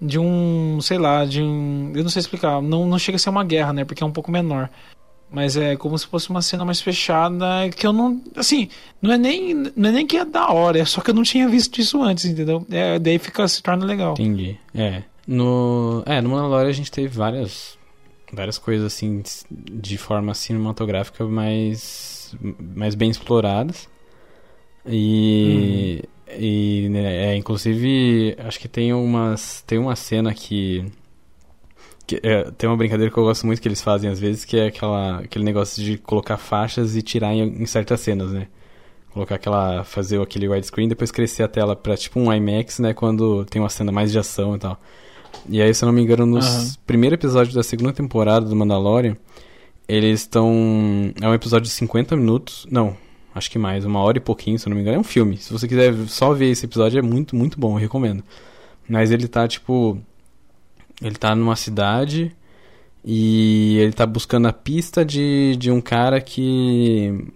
de 0.00 0.18
um, 0.18 0.80
sei 0.80 0.98
lá, 0.98 1.24
de 1.24 1.40
um, 1.40 1.92
eu 1.94 2.02
não 2.02 2.10
sei 2.10 2.20
explicar, 2.20 2.60
não 2.60 2.88
não 2.88 2.98
chega 2.98 3.16
a 3.16 3.18
ser 3.18 3.30
uma 3.30 3.44
guerra, 3.44 3.72
né? 3.72 3.84
Porque 3.84 4.02
é 4.02 4.06
um 4.06 4.12
pouco 4.12 4.30
menor. 4.30 4.68
Mas 5.30 5.56
é 5.56 5.76
como 5.76 5.96
se 5.96 6.06
fosse 6.06 6.28
uma 6.28 6.42
cena 6.42 6.62
mais 6.62 6.80
fechada 6.80 7.46
que 7.74 7.86
eu 7.86 7.92
não. 7.92 8.20
Assim, 8.36 8.68
não 9.00 9.12
é 9.12 9.16
nem, 9.16 9.54
não 9.54 9.88
é 9.88 9.92
nem 9.92 10.06
que 10.06 10.18
é 10.18 10.24
da 10.24 10.50
hora, 10.52 10.78
é 10.78 10.84
só 10.84 11.00
que 11.00 11.10
eu 11.10 11.14
não 11.14 11.22
tinha 11.22 11.48
visto 11.48 11.80
isso 11.80 12.02
antes, 12.02 12.26
entendeu? 12.26 12.66
É, 12.70 12.98
daí 12.98 13.18
fica, 13.18 13.48
se 13.48 13.62
torna 13.62 13.86
legal. 13.86 14.12
Entendi. 14.12 14.58
É. 14.74 15.02
No, 15.26 16.02
é, 16.04 16.20
no 16.20 16.30
Mandalorian 16.30 16.68
a 16.68 16.72
gente 16.72 16.90
teve 16.90 17.08
várias, 17.08 17.78
várias 18.32 18.58
coisas 18.58 18.86
assim 18.86 19.22
de 19.50 19.96
forma 19.96 20.34
cinematográfica 20.34 21.24
mais, 21.24 22.34
mais 22.58 22.94
bem 22.94 23.10
exploradas. 23.10 23.88
E, 24.86 26.02
hum. 26.02 26.34
e 26.38 26.88
né, 26.90 27.32
é, 27.32 27.36
inclusive 27.36 28.36
acho 28.38 28.58
que 28.58 28.66
tem 28.66 28.92
umas 28.92 29.62
tem 29.64 29.78
uma 29.78 29.94
cena 29.94 30.34
que, 30.34 30.84
que 32.04 32.20
é, 32.20 32.50
tem 32.50 32.68
uma 32.68 32.76
brincadeira 32.76 33.12
que 33.12 33.16
eu 33.16 33.22
gosto 33.22 33.46
muito 33.46 33.62
que 33.62 33.68
eles 33.68 33.80
fazem 33.80 34.10
às 34.10 34.18
vezes 34.18 34.44
que 34.44 34.56
é 34.56 34.66
aquela 34.66 35.20
aquele 35.20 35.44
negócio 35.44 35.82
de 35.84 35.98
colocar 35.98 36.36
faixas 36.36 36.96
e 36.96 37.02
tirar 37.02 37.32
em, 37.32 37.42
em 37.62 37.66
certas 37.66 38.00
cenas, 38.00 38.32
né? 38.32 38.48
Colocar 39.12 39.36
aquela 39.36 39.84
fazer 39.84 40.20
aquele 40.20 40.48
widescreen 40.48 40.88
depois 40.88 41.12
crescer 41.12 41.44
a 41.44 41.48
tela 41.48 41.76
para 41.76 41.96
tipo 41.96 42.18
um 42.18 42.32
IMAX, 42.32 42.80
né, 42.80 42.92
quando 42.92 43.44
tem 43.44 43.62
uma 43.62 43.68
cena 43.68 43.92
mais 43.92 44.10
de 44.10 44.18
ação 44.18 44.56
e 44.56 44.58
tal. 44.58 44.80
E 45.48 45.60
aí, 45.60 45.74
se 45.74 45.84
eu 45.84 45.86
não 45.86 45.92
me 45.92 46.02
engano, 46.02 46.24
no 46.24 46.38
uhum. 46.38 46.72
primeiro 46.86 47.14
episódio 47.14 47.54
da 47.54 47.62
segunda 47.62 47.92
temporada 47.92 48.46
do 48.46 48.54
Mandalorian, 48.54 49.16
eles 49.88 50.20
estão. 50.20 51.12
É 51.20 51.28
um 51.28 51.34
episódio 51.34 51.64
de 51.64 51.74
50 51.74 52.16
minutos. 52.16 52.66
Não, 52.70 52.96
acho 53.34 53.50
que 53.50 53.58
mais, 53.58 53.84
uma 53.84 54.00
hora 54.00 54.18
e 54.18 54.20
pouquinho, 54.20 54.58
se 54.58 54.66
eu 54.66 54.70
não 54.70 54.76
me 54.76 54.82
engano. 54.82 54.96
É 54.96 55.00
um 55.00 55.04
filme. 55.04 55.36
Se 55.36 55.52
você 55.52 55.66
quiser 55.66 55.94
só 56.08 56.32
ver 56.32 56.50
esse 56.50 56.66
episódio, 56.66 56.98
é 56.98 57.02
muito, 57.02 57.34
muito 57.36 57.58
bom, 57.58 57.74
eu 57.74 57.80
recomendo. 57.80 58.22
Mas 58.88 59.10
ele 59.10 59.28
tá, 59.28 59.46
tipo. 59.46 59.98
Ele 61.00 61.16
tá 61.16 61.34
numa 61.34 61.56
cidade 61.56 62.34
e 63.04 63.76
ele 63.78 63.92
tá 63.92 64.06
buscando 64.06 64.46
a 64.46 64.52
pista 64.52 65.04
de, 65.04 65.56
de 65.58 65.70
um 65.70 65.80
cara 65.80 66.20
que. 66.20 67.26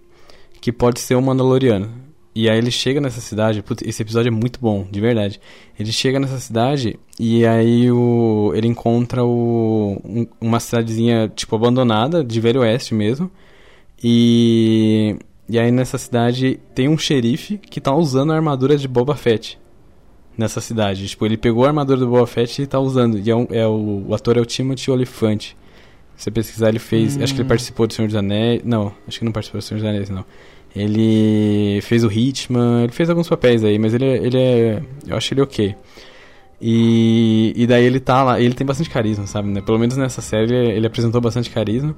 que 0.61 0.71
pode 0.71 0.99
ser 0.99 1.15
um 1.15 1.21
Mandaloriano. 1.21 2.06
E 2.37 2.47
aí 2.47 2.59
ele 2.59 2.69
chega 2.69 3.01
nessa 3.01 3.19
cidade, 3.19 3.63
putz, 3.63 3.81
esse 3.83 4.03
episódio 4.03 4.27
é 4.27 4.31
muito 4.31 4.59
bom, 4.61 4.85
de 4.91 5.01
verdade. 5.01 5.41
Ele 5.79 5.91
chega 5.91 6.19
nessa 6.19 6.37
cidade 6.37 6.99
e 7.19 7.43
aí 7.43 7.91
o, 7.91 8.51
ele 8.53 8.67
encontra 8.67 9.25
o, 9.25 9.99
um, 10.05 10.27
uma 10.39 10.59
cidadezinha, 10.59 11.31
tipo, 11.35 11.55
abandonada, 11.55 12.23
de 12.23 12.39
Velho 12.39 12.61
Oeste 12.61 12.93
mesmo. 12.93 13.31
E, 14.03 15.15
e 15.49 15.57
aí 15.57 15.71
nessa 15.71 15.97
cidade 15.97 16.59
tem 16.75 16.87
um 16.87 16.95
xerife 16.95 17.57
que 17.57 17.81
tá 17.81 17.95
usando 17.95 18.31
a 18.31 18.35
armadura 18.35 18.77
de 18.77 18.87
Boba 18.87 19.15
Fett. 19.15 19.57
Nessa 20.37 20.61
cidade. 20.61 21.07
Tipo, 21.07 21.25
ele 21.25 21.37
pegou 21.37 21.65
a 21.65 21.69
armadura 21.69 22.01
do 22.01 22.07
Boba 22.07 22.27
Fett 22.27 22.61
e 22.61 22.67
tá 22.67 22.79
usando. 22.79 23.17
E 23.17 23.31
é, 23.31 23.35
um, 23.35 23.47
é 23.49 23.65
o, 23.65 24.05
o 24.09 24.13
ator 24.13 24.37
é 24.37 24.41
o 24.41 24.45
Timothy 24.45 24.91
Olyphant. 24.91 25.55
Se 26.15 26.25
você 26.25 26.29
pesquisar, 26.29 26.69
ele 26.69 26.77
fez. 26.77 27.17
Hum. 27.17 27.23
Acho 27.23 27.33
que 27.33 27.39
ele 27.39 27.47
hum. 27.47 27.49
participou 27.49 27.87
do 27.87 27.93
Senhor 27.95 28.07
dos 28.07 28.15
Anéis. 28.15 28.61
Não, 28.63 28.93
acho 29.07 29.17
que 29.17 29.25
não 29.25 29.31
participou 29.31 29.59
do 29.59 29.63
Senhor 29.63 29.79
dos 29.79 29.89
Anéis, 29.89 30.09
não. 30.11 30.23
Ele 30.75 31.79
fez 31.81 32.03
o 32.03 32.11
Hitman, 32.11 32.83
ele 32.83 32.91
fez 32.91 33.09
alguns 33.09 33.27
papéis 33.27 33.63
aí, 33.63 33.79
mas 33.79 33.93
ele, 33.93 34.05
ele 34.05 34.37
é. 34.37 34.81
Eu 35.07 35.17
acho 35.17 35.33
ele 35.33 35.41
ok. 35.41 35.75
E, 36.61 37.53
e 37.55 37.67
daí 37.67 37.85
ele 37.85 37.99
tá 37.99 38.23
lá, 38.23 38.39
ele 38.39 38.53
tem 38.53 38.65
bastante 38.65 38.89
carisma, 38.89 39.27
sabe? 39.27 39.49
Né? 39.49 39.61
Pelo 39.61 39.77
menos 39.77 39.95
nessa 39.95 40.21
série 40.21 40.55
ele, 40.55 40.87
apresentou 40.87 41.21
bastante 41.21 41.49
carisma. 41.49 41.95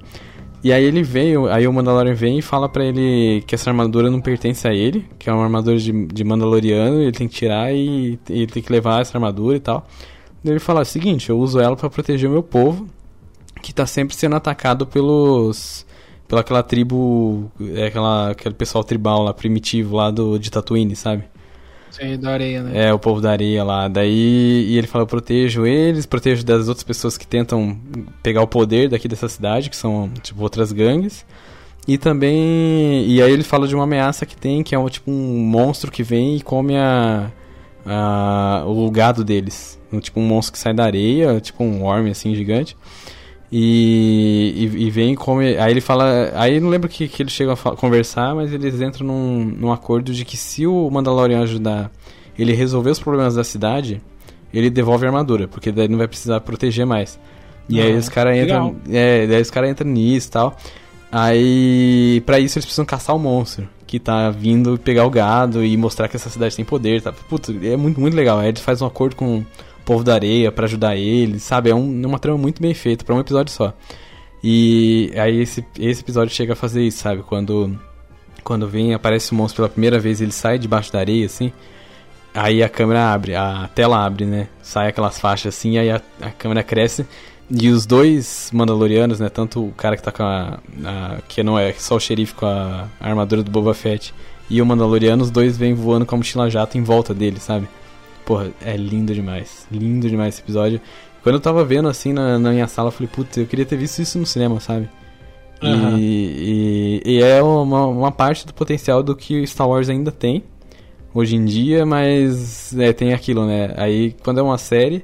E 0.62 0.74
aí 0.74 0.84
ele 0.84 1.02
veio, 1.02 1.48
aí 1.48 1.66
o 1.66 1.72
Mandalorian 1.72 2.14
vem 2.14 2.40
e 2.40 2.42
fala 2.42 2.68
para 2.68 2.84
ele 2.84 3.42
que 3.48 3.56
essa 3.56 3.70
armadura 3.70 4.12
não 4.12 4.20
pertence 4.20 4.68
a 4.68 4.74
ele, 4.74 5.06
que 5.18 5.30
é 5.30 5.34
uma 5.34 5.44
armadura 5.44 5.78
de, 5.78 6.06
de 6.08 6.24
Mandaloriano, 6.26 7.02
ele 7.02 7.14
tem 7.14 7.30
que 7.30 7.36
tirar 7.36 7.74
e, 7.74 8.20
e 8.30 8.46
tem 8.46 8.62
que 8.62 8.72
levar 8.72 9.02
essa 9.02 9.18
armadura 9.18 9.56
e 9.56 9.60
tal. 9.62 9.88
Daí 10.44 10.54
ele 10.54 10.60
fala: 10.60 10.82
o 10.82 10.86
seguinte, 10.86 11.30
eu 11.30 11.40
uso 11.40 11.62
ela 11.62 11.78
para 11.78 11.90
proteger 11.90 12.30
o 12.30 12.34
meu 12.34 12.44
povo, 12.44 12.88
que 13.62 13.74
tá 13.74 13.86
sempre 13.86 14.16
sendo 14.16 14.36
atacado 14.36 14.86
pelos 14.86 15.86
pela 16.30 16.42
aquela 16.42 16.62
tribo, 16.62 17.52
é 17.76 17.88
aquela, 17.88 18.30
aquele 18.30 18.54
pessoal 18.54 18.84
tribal 18.84 19.24
lá, 19.24 19.34
primitivo 19.34 19.96
lá 19.96 20.12
do, 20.12 20.38
de 20.38 20.52
Tatooine, 20.52 20.96
sabe? 20.96 21.24
Sim, 21.90 22.20
da 22.20 22.30
areia, 22.34 22.62
né? 22.62 22.86
É, 22.86 22.94
o 22.94 23.00
povo 23.00 23.20
da 23.20 23.32
areia 23.32 23.64
lá. 23.64 23.88
Daí, 23.88 24.68
e 24.70 24.78
ele 24.78 24.86
fala, 24.86 25.02
eu 25.02 25.08
protejo 25.08 25.66
eles, 25.66 26.06
protejo 26.06 26.46
das 26.46 26.68
outras 26.68 26.84
pessoas 26.84 27.18
que 27.18 27.26
tentam 27.26 27.76
pegar 28.22 28.44
o 28.44 28.48
poder 28.48 28.90
daqui 28.90 29.08
dessa 29.08 29.28
cidade, 29.28 29.72
que 29.72 29.76
são, 29.76 30.08
tipo, 30.22 30.40
outras 30.44 30.72
gangues. 30.72 31.26
E 31.88 31.98
também, 31.98 33.08
e 33.08 33.20
aí 33.24 33.32
ele 33.32 33.42
fala 33.42 33.68
de 33.68 33.74
uma 33.74 33.86
ameaça 33.86 34.24
que 34.24 34.38
tem, 34.38 34.62
que 34.62 34.76
é 34.76 34.80
um, 34.80 34.88
tipo 34.88 35.10
um 35.10 35.40
monstro 35.40 35.92
que 35.92 36.04
vem 36.04 36.36
e 36.36 36.42
come 36.42 36.78
a, 36.78 37.32
a 37.84 38.64
o 38.68 38.92
gado 38.92 39.24
deles. 39.24 39.80
Um, 39.92 40.00
tipo 40.00 40.20
um 40.20 40.28
monstro 40.28 40.54
que 40.54 40.60
sai 40.60 40.76
da 40.76 40.84
areia, 40.86 41.42
tipo 41.42 41.64
um 41.64 41.82
worm 41.82 42.08
assim, 42.12 42.36
gigante. 42.36 42.78
E, 43.52 44.54
e, 44.56 44.88
e, 44.88 44.92
vem 44.92 45.16
come. 45.16 45.58
Aí 45.58 45.72
ele 45.72 45.82
fala. 45.82 46.32
Aí 46.36 46.60
não 46.60 46.70
lembro 46.70 46.88
que, 46.88 47.08
que 47.08 47.24
eles 47.24 47.34
chegam 47.34 47.54
a 47.54 47.76
conversar, 47.76 48.36
mas 48.36 48.54
eles 48.54 48.80
entram 48.80 49.08
num, 49.08 49.44
num 49.44 49.72
acordo 49.72 50.14
de 50.14 50.24
que 50.24 50.38
se 50.38 50.68
o 50.68 50.90
Mandalorian 50.92 51.42
ajudar 51.42 51.92
ele 52.38 52.54
resolver 52.54 52.92
os 52.92 53.00
problemas 53.00 53.36
da 53.36 53.44
cidade, 53.44 54.02
ele 54.54 54.70
devolve 54.70 55.06
a 55.06 55.10
armadura, 55.10 55.48
porque 55.48 55.72
daí 55.72 55.88
não 55.88 55.98
vai 55.98 56.08
precisar 56.08 56.40
proteger 56.42 56.86
mais. 56.86 57.20
E 57.68 57.82
ah, 57.82 57.86
aí 57.86 57.96
os 57.96 58.08
caras 58.08 58.38
entram. 58.38 58.76
É, 58.90 59.26
daí 59.26 59.42
os 59.42 59.52
caras 59.52 59.70
entram 59.72 59.90
nisso 59.90 60.28
e 60.28 60.32
tal. 60.32 60.58
Aí, 61.12 62.22
para 62.26 62.40
isso, 62.40 62.58
eles 62.58 62.66
precisam 62.66 62.86
caçar 62.86 63.16
o 63.16 63.20
monstro 63.20 63.68
que 63.90 64.00
tá 64.00 64.30
vindo 64.30 64.78
pegar 64.78 65.04
o 65.08 65.10
gado 65.10 65.66
e 65.66 65.76
mostrar 65.76 66.08
que 66.08 66.16
essa 66.16 66.30
cidade 66.30 66.56
tem 66.56 66.64
poder, 66.64 67.02
tá? 67.02 67.12
Putz, 67.12 67.50
é 67.64 67.76
muito, 67.76 68.00
muito 68.00 68.16
legal. 68.16 68.38
Aí 68.38 68.50
eles 68.50 68.62
fazem 68.62 68.86
um 68.86 68.88
acordo 68.88 69.16
com 69.16 69.44
povo 69.90 70.04
da 70.04 70.14
areia 70.14 70.52
para 70.52 70.66
ajudar 70.66 70.96
ele, 70.96 71.40
sabe? 71.40 71.72
É, 71.72 71.76
um, 71.76 72.06
uma 72.06 72.20
trama 72.20 72.38
muito 72.38 72.62
bem 72.62 72.76
feita 72.76 73.04
para 73.04 73.16
um 73.16 73.20
episódio 73.20 73.52
só. 73.52 73.74
E 74.44 75.12
aí 75.16 75.42
esse, 75.42 75.66
esse 75.80 76.02
episódio 76.02 76.34
chega 76.34 76.54
a 76.54 76.56
fazer 76.56 76.84
isso, 76.84 77.00
sabe? 77.00 77.24
Quando 77.24 77.76
quando 78.44 78.68
vem, 78.68 78.94
aparece 78.94 79.32
o 79.32 79.36
monstro 79.36 79.58
pela 79.58 79.70
primeira 79.70 80.00
vez, 80.00 80.22
ele 80.22 80.32
sai 80.32 80.60
debaixo 80.60 80.94
da 80.94 81.00
areia, 81.00 81.26
assim. 81.26 81.52
Aí 82.34 82.62
a 82.62 82.70
câmera 82.70 83.12
abre, 83.12 83.36
a 83.36 83.68
tela 83.74 84.06
abre, 84.06 84.26
né? 84.26 84.48
Sai 84.62 84.90
aquelas 84.90 85.20
faixas 85.20 85.56
assim, 85.56 85.78
aí 85.80 85.90
a, 85.90 86.02
a 86.22 86.30
câmera 86.30 86.64
cresce. 86.64 87.06
e 87.50 87.70
os 87.70 87.88
dois 87.88 88.52
Mandalorianos, 88.54 89.20
né? 89.20 89.28
Tanto 89.28 89.66
o 89.66 89.72
cara 89.72 89.98
que 89.98 90.04
tá 90.04 90.12
com 90.12 90.24
a, 90.24 90.60
a, 90.86 91.18
que 91.28 91.42
não 91.42 91.58
é 91.58 91.74
só 91.74 91.96
o 91.96 92.00
xerife 92.00 92.36
com 92.36 92.46
a, 92.46 92.88
a 93.00 93.10
armadura 93.10 93.42
do 93.42 93.50
Boba 93.50 93.74
Fett 93.74 94.14
e 94.50 94.62
o 94.62 94.66
Mandaloriano, 94.66 95.24
os 95.24 95.32
dois 95.32 95.58
vêm 95.58 95.74
voando 95.74 96.06
com 96.06 96.16
a 96.16 96.18
mochila 96.18 96.50
jato 96.50 96.78
em 96.78 96.84
volta 96.84 97.14
dele, 97.14 97.40
sabe? 97.40 97.68
Porra, 98.30 98.52
é 98.64 98.78
lindo 98.78 99.12
demais. 99.12 99.66
Lindo 99.72 100.08
demais 100.08 100.36
esse 100.36 100.44
episódio. 100.44 100.80
Quando 101.24 101.34
eu 101.34 101.42
tava 101.42 101.66
vendo 101.66 101.90
assim 101.90 102.14
na, 102.14 102.38
na 102.38 102.52
minha 102.52 102.68
sala, 102.68 102.90
eu 102.90 102.92
falei, 102.92 103.10
putz, 103.12 103.36
eu 103.38 103.48
queria 103.48 103.66
ter 103.66 103.76
visto 103.76 103.98
isso 104.04 104.20
no 104.20 104.26
cinema, 104.28 104.60
sabe? 104.60 104.88
Uhum. 105.64 105.98
E, 105.98 107.02
e, 107.04 107.14
e, 107.16 107.24
é 107.24 107.42
uma, 107.42 107.88
uma 107.88 108.12
parte 108.12 108.46
do 108.46 108.54
potencial 108.54 109.02
do 109.02 109.16
que 109.16 109.48
Star 109.48 109.68
Wars 109.68 109.90
ainda 109.90 110.12
tem 110.12 110.44
hoje 111.12 111.38
em 111.38 111.44
dia, 111.44 111.88
mas 111.88 112.78
é, 112.78 112.94
tem 112.94 113.14
aquilo, 113.14 113.48
né? 113.48 113.74
Aí 113.76 114.16
quando 114.24 114.40
é 114.40 114.44
uma 114.44 114.60
série, 114.60 115.04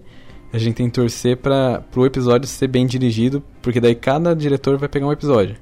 a 0.53 0.60
gente 0.60 0.75
tem 0.75 0.86
que 0.86 0.94
torcer 0.94 1.36
para 1.38 1.84
o 1.96 2.05
episódio 2.05 2.48
ser 2.48 2.67
bem 2.67 2.86
dirigido, 2.86 3.41
porque 3.60 3.82
daí 3.82 3.96
cada 3.96 4.36
diretor 4.36 4.77
vai 4.77 4.88
pegar 4.88 5.08
um 5.08 5.12
episódio. 5.12 5.55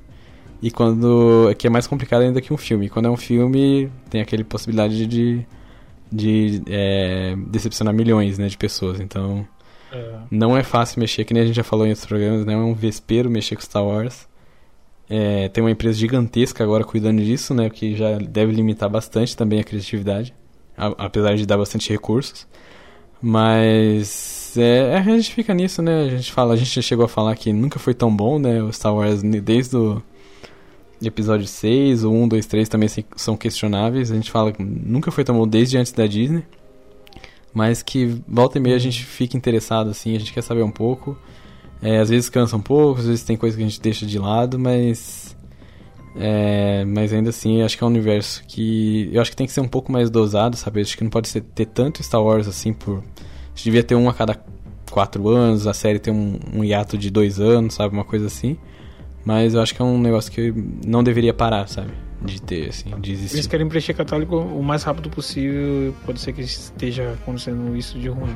E 0.61 0.69
quando. 0.69 1.55
que 1.57 1.65
é 1.65 1.69
mais 1.69 1.87
complicado 1.87 2.23
ainda 2.23 2.41
que 2.41 2.51
um 2.53 2.57
filme. 2.57 2.89
Quando 2.89 3.05
é 3.05 3.09
um 3.09 3.15
filme, 3.15 3.89
tem 4.09 4.19
aquele 4.19 4.43
possibilidade 4.43 5.07
de. 5.07 5.45
De 6.13 6.61
é, 6.67 7.35
decepcionar 7.47 7.93
milhões 7.93 8.37
né, 8.37 8.47
de 8.47 8.57
pessoas. 8.57 8.99
Então. 8.99 9.45
É. 9.91 10.15
Não 10.29 10.57
é 10.57 10.63
fácil 10.63 10.99
mexer, 10.99 11.23
que 11.23 11.33
nem 11.33 11.43
a 11.43 11.45
gente 11.45 11.55
já 11.55 11.63
falou 11.63 11.85
em 11.85 11.89
outros 11.89 12.05
programas, 12.05 12.45
né? 12.45 12.53
é 12.53 12.57
um 12.57 12.73
vespeiro 12.73 13.29
mexer 13.29 13.55
com 13.55 13.61
Star 13.61 13.85
Wars. 13.85 14.27
É, 15.09 15.49
tem 15.49 15.63
uma 15.63 15.69
empresa 15.69 15.97
gigantesca 15.97 16.63
agora 16.63 16.83
cuidando 16.83 17.21
disso, 17.21 17.53
né? 17.53 17.69
Que 17.69 17.95
já 17.95 18.17
deve 18.17 18.51
limitar 18.51 18.89
bastante 18.89 19.35
também 19.35 19.59
a 19.59 19.63
criatividade, 19.63 20.33
a, 20.77 20.87
apesar 21.05 21.35
de 21.35 21.45
dar 21.45 21.57
bastante 21.57 21.89
recursos. 21.89 22.47
Mas 23.21 24.57
é, 24.57 24.97
a 24.97 25.01
gente 25.01 25.33
fica 25.33 25.53
nisso, 25.53 25.81
né? 25.81 26.05
A 26.05 26.09
gente 26.09 26.31
fala, 26.31 26.53
a 26.53 26.57
gente 26.57 26.73
já 26.73 26.81
chegou 26.81 27.05
a 27.05 27.09
falar 27.09 27.35
que 27.35 27.53
nunca 27.53 27.79
foi 27.79 27.93
tão 27.93 28.15
bom, 28.15 28.39
né? 28.39 28.63
O 28.63 28.71
Star 28.71 28.95
Wars 28.95 29.21
desde 29.21 29.75
o 29.77 30.01
episódio 31.07 31.47
6, 31.47 32.03
o 32.03 32.11
1, 32.11 32.27
2, 32.27 32.45
3 32.45 32.69
também 32.69 32.89
são 33.15 33.35
questionáveis. 33.37 34.11
A 34.11 34.15
gente 34.15 34.31
fala 34.31 34.51
que 34.51 34.63
nunca 34.63 35.11
foi 35.11 35.23
tão 35.23 35.35
bom 35.35 35.47
desde 35.47 35.77
antes 35.77 35.91
da 35.91 36.05
Disney. 36.07 36.43
Mas 37.53 37.83
que 37.83 38.21
volta 38.27 38.57
e 38.57 38.61
meia 38.61 38.75
a 38.75 38.79
gente 38.79 39.03
fica 39.03 39.37
interessado, 39.37 39.89
assim, 39.89 40.15
a 40.15 40.19
gente 40.19 40.33
quer 40.33 40.41
saber 40.41 40.63
um 40.63 40.71
pouco. 40.71 41.17
É, 41.81 41.99
às 41.99 42.09
vezes 42.09 42.29
cansa 42.29 42.55
um 42.55 42.61
pouco, 42.61 43.01
às 43.01 43.05
vezes 43.05 43.23
tem 43.23 43.37
coisa 43.37 43.55
que 43.55 43.61
a 43.63 43.67
gente 43.67 43.79
deixa 43.79 44.05
de 44.05 44.17
lado, 44.17 44.57
mas. 44.57 45.35
É, 46.15 46.85
mas 46.85 47.11
ainda 47.11 47.29
assim, 47.29 47.61
acho 47.61 47.77
que 47.77 47.83
é 47.83 47.87
um 47.87 47.89
universo 47.89 48.43
que. 48.47 49.09
Eu 49.11 49.21
acho 49.21 49.29
que 49.29 49.37
tem 49.37 49.45
que 49.45 49.53
ser 49.53 49.61
um 49.61 49.67
pouco 49.67 49.91
mais 49.91 50.09
dosado, 50.09 50.55
sabe? 50.55 50.81
Acho 50.81 50.97
que 50.97 51.03
não 51.03 51.11
pode 51.11 51.27
ser, 51.27 51.41
ter 51.41 51.65
tanto 51.65 52.01
Star 52.01 52.23
Wars 52.23 52.47
assim 52.47 52.73
por. 52.73 52.99
A 52.99 53.55
gente 53.55 53.65
devia 53.65 53.83
ter 53.83 53.95
um 53.95 54.09
a 54.09 54.13
cada 54.13 54.41
quatro 54.89 55.27
anos, 55.27 55.67
a 55.67 55.73
série 55.73 55.99
tem 55.99 56.13
um, 56.13 56.39
um 56.53 56.63
hiato 56.63 56.97
de 56.97 57.11
dois 57.11 57.39
anos, 57.39 57.73
sabe? 57.75 57.93
Uma 57.93 58.05
coisa 58.05 58.27
assim. 58.27 58.57
Mas 59.25 59.53
eu 59.53 59.61
acho 59.61 59.73
que 59.73 59.81
é 59.81 59.85
um 59.85 59.99
negócio 59.99 60.31
que 60.31 60.53
não 60.85 61.03
deveria 61.03 61.33
parar, 61.33 61.67
sabe? 61.67 61.91
De 62.21 62.41
ter, 62.41 62.69
assim, 62.69 62.89
de 62.99 63.11
existir. 63.11 63.35
Eles 63.35 63.47
querem 63.47 63.67
preencher 63.67 63.93
catálogo 63.93 64.37
o 64.37 64.63
mais 64.63 64.83
rápido 64.83 65.09
possível. 65.09 65.93
Pode 66.05 66.19
ser 66.19 66.33
que 66.33 66.41
esteja 66.41 67.13
acontecendo 67.13 67.75
isso 67.75 67.97
de 67.99 68.09
ruim. 68.09 68.33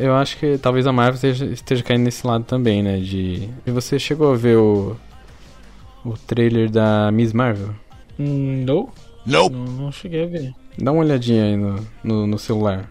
Eu 0.00 0.14
acho 0.14 0.36
que 0.38 0.58
talvez 0.58 0.86
a 0.86 0.92
Marvel 0.92 1.14
esteja, 1.14 1.46
esteja 1.46 1.82
caindo 1.82 2.04
nesse 2.04 2.26
lado 2.26 2.44
também, 2.44 2.82
né? 2.82 2.98
De. 2.98 3.48
E 3.66 3.70
você 3.70 3.98
chegou 3.98 4.32
a 4.32 4.36
ver 4.36 4.56
o. 4.56 4.96
O 6.04 6.14
trailer 6.16 6.70
da 6.70 7.12
Miss 7.12 7.32
Marvel? 7.32 7.74
Não. 8.18 8.90
Não. 9.26 9.48
Não 9.48 9.92
cheguei 9.92 10.24
a 10.24 10.26
ver. 10.26 10.54
Dá 10.78 10.92
uma 10.92 11.02
olhadinha 11.02 11.44
aí 11.44 11.56
no, 11.56 11.86
no, 12.02 12.26
no 12.26 12.38
celular. 12.38 12.90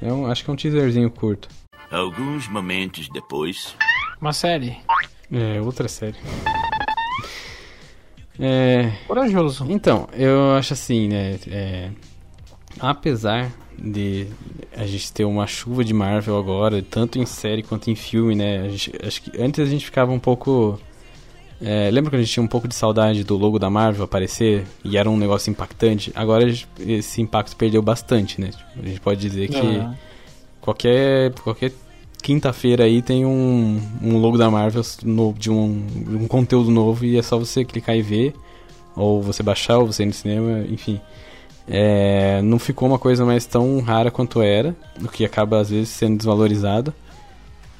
É 0.00 0.12
um, 0.12 0.26
acho 0.26 0.44
que 0.44 0.50
é 0.50 0.52
um 0.52 0.56
teaserzinho 0.56 1.10
curto. 1.10 1.48
Alguns 1.90 2.48
momentos 2.48 3.08
depois. 3.08 3.74
Uma 4.20 4.32
série. 4.32 4.76
É, 5.32 5.60
outra 5.60 5.88
série. 5.88 6.16
É. 8.38 8.92
Corajoso. 9.06 9.66
Então, 9.68 10.08
eu 10.12 10.54
acho 10.54 10.72
assim, 10.72 11.08
né? 11.08 11.38
É, 11.48 11.90
apesar 12.80 13.50
de 13.78 14.26
a 14.76 14.86
gente 14.86 15.12
ter 15.12 15.24
uma 15.24 15.46
chuva 15.46 15.84
de 15.84 15.92
Marvel 15.92 16.38
agora, 16.38 16.82
tanto 16.82 17.18
em 17.18 17.26
série 17.26 17.62
quanto 17.62 17.90
em 17.90 17.94
filme, 17.94 18.34
né? 18.34 18.68
Gente, 18.70 18.92
acho 19.04 19.22
que 19.22 19.42
antes 19.42 19.60
a 19.60 19.70
gente 19.70 19.84
ficava 19.84 20.12
um 20.12 20.18
pouco. 20.18 20.78
É, 21.60 21.90
lembra 21.92 22.10
que 22.10 22.16
a 22.16 22.18
gente 22.18 22.32
tinha 22.32 22.42
um 22.42 22.48
pouco 22.48 22.66
de 22.66 22.74
saudade 22.74 23.22
do 23.22 23.36
logo 23.36 23.56
da 23.56 23.70
Marvel 23.70 24.04
aparecer 24.04 24.66
e 24.84 24.96
era 24.96 25.08
um 25.08 25.16
negócio 25.16 25.50
impactante? 25.50 26.10
Agora 26.14 26.44
esse 26.80 27.22
impacto 27.22 27.54
perdeu 27.56 27.80
bastante, 27.80 28.40
né? 28.40 28.50
A 28.76 28.86
gente 28.86 29.00
pode 29.00 29.20
dizer 29.20 29.48
que 29.48 29.60
uhum. 29.60 29.94
qualquer, 30.60 31.32
qualquer 31.34 31.72
quinta-feira 32.22 32.84
aí 32.84 33.02
tem 33.02 33.26
um, 33.26 33.80
um 34.00 34.16
logo 34.18 34.38
da 34.38 34.50
Marvel 34.50 34.82
no, 35.04 35.34
de 35.34 35.50
um, 35.50 35.86
um 36.08 36.26
conteúdo 36.26 36.70
novo 36.70 37.04
e 37.04 37.18
é 37.18 37.22
só 37.22 37.38
você 37.38 37.64
clicar 37.64 37.96
e 37.96 38.02
ver, 38.02 38.34
ou 38.96 39.20
você 39.20 39.42
baixar, 39.42 39.78
ou 39.78 39.86
você 39.86 40.04
ir 40.04 40.06
no 40.06 40.12
cinema, 40.12 40.64
enfim. 40.68 41.00
É, 41.66 42.42
não 42.42 42.58
ficou 42.58 42.88
uma 42.88 42.98
coisa 42.98 43.24
mais 43.24 43.46
tão 43.46 43.80
rara 43.80 44.10
quanto 44.10 44.42
era, 44.42 44.74
o 45.02 45.08
que 45.08 45.24
acaba 45.24 45.60
às 45.60 45.70
vezes 45.70 45.88
sendo 45.90 46.16
desvalorizado. 46.16 46.92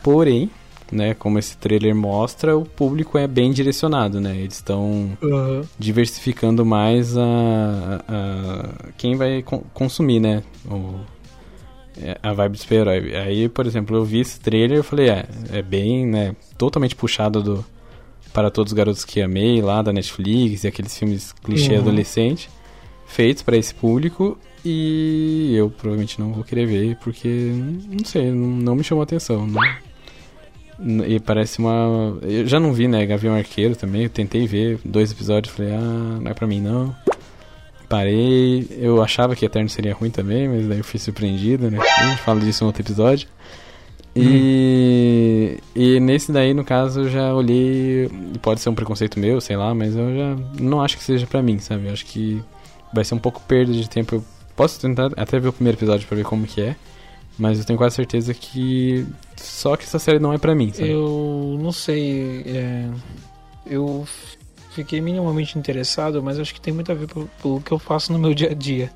Porém, 0.03 0.51
né, 0.91 1.15
como 1.15 1.39
esse 1.39 1.57
trailer 1.57 1.95
mostra, 1.95 2.57
o 2.57 2.65
público 2.65 3.17
é 3.17 3.27
bem 3.27 3.51
direcionado, 3.51 4.21
né? 4.21 4.37
Eles 4.37 4.55
estão 4.55 5.17
uhum. 5.23 5.63
diversificando 5.79 6.67
mais 6.67 7.17
a, 7.17 8.05
a, 8.09 8.93
quem 8.99 9.17
vai 9.17 9.43
consumir, 9.73 10.21
né? 10.21 10.43
O, 10.71 11.01
é, 11.99 12.19
a 12.23 12.33
vibe 12.33 12.53
do 12.53 12.59
super-herói. 12.59 13.17
Aí, 13.17 13.49
por 13.49 13.67
exemplo, 13.67 13.97
eu 13.97 14.05
vi 14.05 14.21
esse 14.21 14.39
trailer 14.39 14.81
e 14.81 14.83
falei, 14.83 15.09
é, 15.09 15.25
é 15.51 15.63
bem, 15.63 16.07
né, 16.07 16.37
totalmente 16.59 16.95
puxado 16.95 17.43
do 17.43 17.65
para 18.33 18.51
todos 18.51 18.73
os 18.73 18.77
garotos 18.77 19.05
que 19.05 19.21
amei 19.21 19.61
lá 19.61 19.83
da 19.83 19.93
Netflix 19.93 20.65
e 20.65 20.67
aqueles 20.67 20.97
filmes 20.97 21.33
clichê 21.33 21.75
uhum. 21.75 21.81
adolescente 21.81 22.49
feitos 23.13 23.43
para 23.43 23.57
esse 23.57 23.75
público 23.75 24.39
e 24.65 25.55
eu 25.57 25.71
provavelmente 25.71 26.21
não 26.21 26.33
vou 26.33 26.45
querer 26.45 26.67
ver 26.67 26.97
porque, 26.97 27.29
não 27.29 28.05
sei, 28.05 28.31
não, 28.31 28.75
me 28.75 28.85
chamou 28.85 29.03
atenção. 29.03 29.47
Não. 29.47 31.05
E 31.07 31.21
parece 31.21 31.59
uma. 31.59 32.19
Eu 32.23 32.47
já 32.47 32.59
não 32.59 32.73
vi, 32.73 32.89
né? 32.89 33.05
Gavião 33.07 33.35
Arqueiro 33.37 33.77
também. 33.77 34.05
Eu 34.05 34.11
tentei 34.11 34.47
ver 34.47 34.81
dois 34.85 35.13
episódios. 35.13 35.55
Falei, 35.55 35.73
ah, 35.73 36.19
não 36.21 36.31
é 36.31 36.35
pra 36.35 36.47
mim 36.47 36.61
não. 36.61 36.95
Parei. 37.89 38.67
Eu 38.79 39.03
achava 39.03 39.37
que 39.37 39.45
Eterno 39.45 39.69
seria 39.69 39.95
ruim 39.95 40.11
também, 40.11 40.49
mas 40.49 40.67
daí 40.67 40.79
eu 40.79 40.85
fui 40.85 40.99
surpreendido, 40.99 41.71
né? 41.71 41.79
A 41.79 42.09
gente 42.09 42.23
fala 42.23 42.41
disso 42.41 42.65
em 42.65 42.67
outro 42.67 42.83
episódio. 42.83 43.29
E, 44.15 45.57
hum. 45.57 45.63
e 45.77 46.01
nesse 46.01 46.33
daí, 46.33 46.53
no 46.53 46.65
caso, 46.65 47.03
eu 47.03 47.11
já 47.11 47.33
olhei. 47.33 48.11
Pode 48.41 48.61
ser 48.61 48.69
um 48.69 48.75
preconceito 48.75 49.21
meu, 49.21 49.41
sei 49.41 49.57
lá, 49.57 49.73
mas 49.75 49.95
eu 49.95 50.17
já 50.17 50.37
não 50.59 50.83
acho 50.83 50.97
que 50.97 51.05
seja 51.05 51.27
pra 51.27 51.43
mim, 51.43 51.59
sabe? 51.59 51.87
Eu 51.87 51.93
acho 51.93 52.07
que 52.07 52.43
vai 52.93 53.05
ser 53.05 53.15
um 53.15 53.19
pouco 53.19 53.41
perda 53.41 53.73
de 53.73 53.89
tempo. 53.89 54.17
Eu 54.17 54.25
posso 54.55 54.81
tentar 54.81 55.11
até 55.17 55.39
ver 55.39 55.49
o 55.49 55.53
primeiro 55.53 55.79
episódio 55.79 56.07
pra 56.07 56.17
ver 56.17 56.25
como 56.25 56.47
que 56.47 56.61
é. 56.61 56.77
Mas 57.39 57.59
eu 57.59 57.65
tenho 57.65 57.79
quase 57.79 57.97
certeza 57.97 58.35
que 58.35 59.07
só 59.37 59.77
que 59.77 59.85
essa 59.85 59.99
série 59.99 60.19
não 60.19 60.33
é 60.33 60.39
pra 60.39 60.55
mim, 60.55 60.73
sabe? 60.73 60.91
Eu 60.91 61.59
não 61.61 61.73
sei. 61.73 62.45
É... 62.47 62.89
Eu 63.67 64.07
fiquei 64.71 65.01
minimamente 65.01 65.59
interessado, 65.59 66.23
mas 66.23 66.39
acho 66.39 66.55
que 66.55 66.61
tem 66.61 66.75
muito 66.75 66.93
a 66.93 66.95
ver 66.95 67.09
pelo 67.41 67.61
que 67.61 67.73
eu 67.73 67.79
faço 67.79 68.13
no 68.13 68.19
meu 68.19 68.35
dia 68.35 68.51
a 68.51 68.55
dia. 68.55 68.91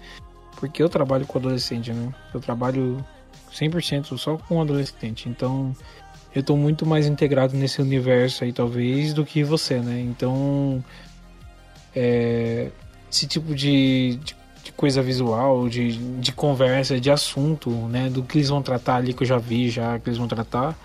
Porque 0.56 0.82
eu 0.82 0.88
trabalho 0.88 1.26
com 1.26 1.38
adolescente, 1.38 1.92
né? 1.92 2.12
Eu 2.32 2.40
trabalho 2.40 3.04
100% 3.52 4.16
só 4.18 4.36
com 4.36 4.60
adolescente. 4.60 5.28
Então 5.28 5.74
eu 6.34 6.42
tô 6.42 6.56
muito 6.56 6.84
mais 6.84 7.06
integrado 7.06 7.56
nesse 7.56 7.80
universo 7.80 8.44
aí, 8.44 8.52
talvez, 8.52 9.14
do 9.14 9.24
que 9.24 9.42
você, 9.42 9.78
né? 9.80 10.00
Então. 10.00 10.84
É, 11.94 12.70
esse 13.10 13.26
tipo 13.26 13.54
de, 13.54 14.16
de, 14.22 14.36
de, 14.64 14.72
coisa 14.72 15.00
visual, 15.02 15.68
de, 15.68 15.96
de 16.18 16.32
conversa, 16.32 17.00
de 17.00 17.10
assunto, 17.10 17.70
né? 17.70 18.08
Do 18.10 18.22
que 18.22 18.38
eles 18.38 18.48
vão 18.48 18.62
tratar 18.62 18.96
ali, 18.96 19.12
que 19.14 19.22
eu 19.22 19.26
já 19.26 19.38
vi 19.38 19.68
já, 19.70 19.98
que 19.98 20.08
eles 20.08 20.18
vão 20.18 20.28
tratar. 20.28 20.76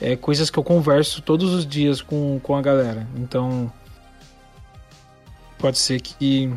É 0.00 0.14
coisas 0.14 0.48
que 0.50 0.58
eu 0.58 0.62
converso 0.62 1.20
todos 1.22 1.52
os 1.52 1.66
dias 1.66 2.00
com, 2.00 2.38
com 2.42 2.54
a 2.54 2.62
galera. 2.62 3.06
Então, 3.16 3.72
pode 5.58 5.78
ser 5.78 6.00
que. 6.00 6.52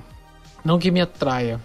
Não 0.63 0.77
que 0.77 0.91
me 0.91 1.01
atraia, 1.01 1.59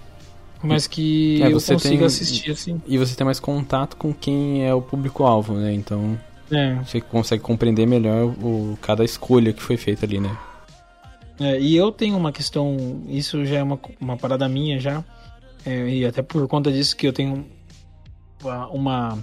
mas 0.62 0.86
que 0.86 1.42
É, 1.42 1.48
eu 1.48 1.60
você 1.60 1.74
consigo 1.74 1.96
tem- 1.98 2.06
assistir 2.06 2.50
assim. 2.50 2.80
E 2.86 2.96
você 2.96 3.14
tem 3.14 3.24
mais 3.26 3.38
contato 3.38 3.96
com 3.96 4.12
quem 4.12 4.66
é 4.66 4.72
o 4.72 4.80
público-alvo, 4.80 5.54
né? 5.54 5.72
Então 5.74 6.18
É, 6.50 6.76
você 6.76 6.98
consegue 7.00 7.42
compreender 7.42 7.84
melhor 7.86 8.24
o, 8.42 8.78
cada 8.80 9.04
escolha 9.04 9.52
que 9.52 9.62
foi 9.62 9.76
feita 9.76 10.06
ali, 10.06 10.18
né? 10.18 10.34
É, 11.38 11.60
e 11.60 11.76
eu 11.76 11.92
tenho 11.92 12.16
uma 12.16 12.32
questão, 12.32 13.02
isso 13.08 13.44
já 13.44 13.58
é 13.58 13.62
uma, 13.62 13.78
uma 14.00 14.16
parada 14.16 14.48
minha 14.48 14.80
já, 14.80 15.04
é, 15.64 15.88
e 15.88 16.04
até 16.04 16.22
por 16.22 16.46
conta 16.48 16.72
disso 16.72 16.96
que 16.96 17.06
eu 17.06 17.12
tenho 17.12 17.44
uma, 18.72 19.18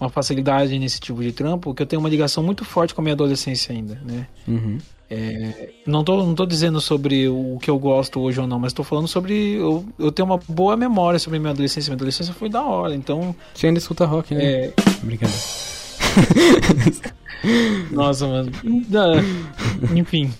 uma, 0.00 0.08
facilidade 0.08 0.78
nesse 0.78 1.00
tipo 1.00 1.22
de 1.22 1.32
trampo, 1.32 1.74
que 1.74 1.82
eu 1.82 1.86
tenho 1.86 2.00
uma 2.00 2.08
ligação 2.08 2.42
muito 2.42 2.64
forte 2.64 2.94
com 2.94 3.00
a 3.00 3.04
minha 3.04 3.14
adolescência 3.14 3.74
ainda, 3.74 4.00
né? 4.04 4.26
Uhum. 4.46 4.78
Não 5.86 6.02
tô, 6.02 6.16
não 6.24 6.34
tô 6.34 6.44
dizendo 6.46 6.80
sobre 6.80 7.28
o 7.28 7.58
que 7.60 7.70
eu 7.70 7.78
gosto 7.78 8.20
hoje 8.20 8.40
ou 8.40 8.46
não, 8.46 8.58
mas 8.58 8.72
tô 8.72 8.82
falando 8.82 9.06
sobre. 9.06 9.54
Eu, 9.54 9.84
eu 9.96 10.10
tenho 10.10 10.26
uma 10.26 10.40
boa 10.48 10.76
memória 10.76 11.20
sobre 11.20 11.38
minha 11.38 11.52
adolescência. 11.52 11.90
Minha 11.90 11.98
adolescência 11.98 12.34
foi 12.34 12.48
da 12.48 12.64
hora, 12.64 12.94
então. 12.96 13.34
Você 13.54 13.68
ainda 13.68 13.78
escuta 13.78 14.06
rock, 14.06 14.34
né? 14.34 14.44
É, 14.44 14.72
Brincadeira. 15.02 15.40
nossa, 17.92 18.26
mano. 18.26 18.50
Enfim. 19.94 20.32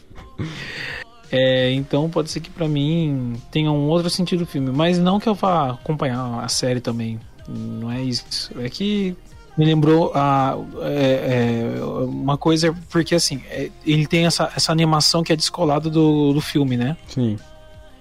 É, 1.30 1.72
então 1.72 2.08
pode 2.08 2.30
ser 2.30 2.38
que 2.40 2.50
pra 2.50 2.68
mim 2.68 3.34
tenha 3.50 3.70
um 3.72 3.88
outro 3.88 4.08
sentido 4.08 4.42
o 4.42 4.46
filme. 4.46 4.70
Mas 4.70 4.98
não 4.98 5.18
que 5.18 5.28
eu 5.28 5.34
vá 5.34 5.70
acompanhar 5.70 6.44
a 6.44 6.48
série 6.48 6.80
também. 6.80 7.18
Não 7.48 7.90
é 7.90 8.00
isso. 8.02 8.52
É 8.60 8.68
que 8.68 9.16
me 9.56 9.64
lembrou 9.64 10.12
a, 10.14 10.56
é, 10.82 11.76
é, 11.78 11.84
uma 11.84 12.36
coisa, 12.36 12.74
porque 12.90 13.14
assim, 13.14 13.42
é, 13.48 13.70
ele 13.86 14.06
tem 14.06 14.26
essa, 14.26 14.52
essa 14.54 14.72
animação 14.72 15.22
que 15.22 15.32
é 15.32 15.36
descolada 15.36 15.88
do, 15.88 16.32
do 16.32 16.40
filme, 16.40 16.76
né? 16.76 16.96
Sim. 17.08 17.38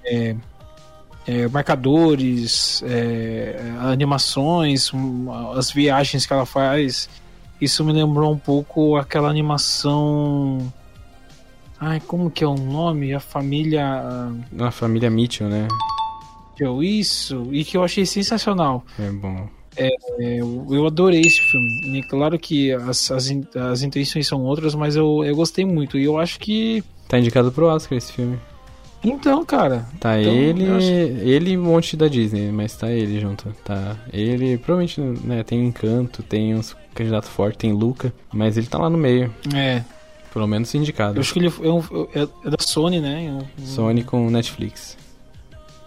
é, 0.05 1.47
marcadores, 1.51 2.83
é, 2.85 3.55
animações, 3.79 4.91
as 5.55 5.71
viagens 5.71 6.25
que 6.25 6.33
ela 6.33 6.45
faz. 6.45 7.09
Isso 7.61 7.83
me 7.83 7.93
lembrou 7.93 8.31
um 8.31 8.37
pouco 8.37 8.97
aquela 8.97 9.29
animação. 9.29 10.71
Ai, 11.85 11.99
como 11.99 12.31
que 12.31 12.43
é 12.43 12.47
o 12.47 12.55
nome? 12.55 13.13
A 13.13 13.19
família. 13.19 14.31
A 14.59 14.71
família 14.71 15.09
Mitchell, 15.09 15.49
né? 15.49 15.67
Mitchell, 16.51 16.83
Isso, 16.83 17.47
e 17.51 17.63
que 17.65 17.75
eu 17.75 17.83
achei 17.83 18.05
sensacional. 18.05 18.85
É 18.99 19.09
bom. 19.09 19.47
É, 19.75 19.89
eu, 20.19 20.67
eu 20.69 20.85
adorei 20.85 21.21
esse 21.21 21.41
filme. 21.41 21.97
E 21.99 22.03
claro 22.03 22.37
que 22.39 22.71
as, 22.71 23.09
as, 23.11 23.29
as 23.71 23.81
intenções 23.81 24.27
são 24.27 24.41
outras, 24.43 24.75
mas 24.75 24.95
eu, 24.95 25.23
eu 25.25 25.35
gostei 25.35 25.65
muito. 25.65 25.97
E 25.97 26.03
eu 26.05 26.17
acho 26.17 26.39
que. 26.39 26.83
Tá 27.09 27.19
indicado 27.19 27.51
pro 27.51 27.65
Oscar 27.65 27.97
esse 27.97 28.13
filme. 28.13 28.37
Então, 29.03 29.43
cara. 29.43 29.85
Tá 29.99 30.21
Então, 30.21 30.31
ele, 30.33 30.65
acho- 30.69 30.87
ele 30.87 31.51
e 31.51 31.57
um 31.57 31.63
monte 31.63 31.97
da 31.97 32.07
Disney, 32.07 32.51
mas 32.51 32.77
tá 32.77 32.89
ele 32.91 33.19
junto. 33.19 33.53
Tá 33.65 33.97
ele, 34.13 34.57
provavelmente, 34.57 35.01
né, 35.01 35.43
tem 35.43 35.65
Encanto, 35.65 36.23
tem 36.23 36.55
uns 36.55 36.73
candidatos 36.93 37.29
fortes, 37.29 37.57
tem 37.57 37.73
Luca, 37.73 38.13
mas 38.31 38.55
ele 38.57 38.67
tá 38.67 38.77
lá 38.77 38.89
no 38.89 38.97
meio, 38.97 39.33
É. 39.53 39.83
pelo 40.33 40.47
menos 40.47 40.73
indicado. 40.73 41.17
Eu 41.17 41.21
acho 41.21 41.31
que 41.33 41.39
ele 41.39 41.47
é, 41.47 41.69
um- 41.69 42.07
é- 42.13 42.27
é 42.47 42.49
da 42.49 42.57
Sony, 42.59 42.99
né? 42.99 43.37
Eu- 43.59 43.65
Sony 43.65 44.03
com 44.03 44.29
Netflix. 44.29 44.97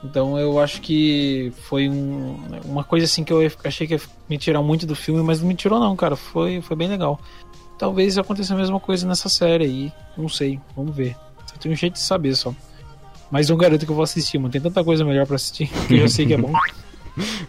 Então 0.05 0.39
eu 0.39 0.61
acho 0.61 0.81
que 0.81 1.53
foi 1.63 1.89
um- 1.89 2.37
uma 2.65 2.85
coisa 2.85 3.07
assim 3.07 3.25
que 3.25 3.33
eu 3.33 3.41
achei 3.65 3.87
que 3.87 3.95
ia 3.95 4.01
me 4.29 4.39
tirar 4.39 4.63
muito 4.63 4.87
do 4.87 4.95
filme, 4.95 5.23
mas 5.23 5.41
não 5.41 5.49
me 5.49 5.55
tirou 5.55 5.81
não, 5.81 5.97
cara. 5.97 6.15
Foi, 6.15 6.61
foi 6.61 6.77
bem 6.77 6.87
legal. 6.89 7.19
Talvez 7.79 8.17
aconteça 8.17 8.55
a 8.55 8.57
mesma 8.57 8.79
coisa 8.79 9.07
nessa 9.07 9.29
série 9.29 9.65
aí. 9.65 9.93
Não 10.17 10.29
sei, 10.29 10.61
vamos 10.77 10.95
ver. 10.95 11.17
Só 11.47 11.57
tem 11.59 11.73
um 11.73 11.77
jeito 11.77 11.95
de 11.95 12.01
saber 12.01 12.35
só. 12.37 12.55
Mas 13.31 13.51
não 13.51 13.57
garanto 13.57 13.85
que 13.85 13.91
eu 13.91 13.97
vou 13.97 14.05
assistir, 14.05 14.39
mano. 14.39 14.53
Tem 14.53 14.61
tanta 14.61 14.85
coisa 14.85 15.05
melhor 15.05 15.27
pra 15.27 15.37
assistir 15.37 15.69
que 15.89 15.95
eu 15.95 15.99
já 16.01 16.09
sei 16.09 16.27
que 16.27 16.35
é 16.35 16.39
bom. 16.39 16.53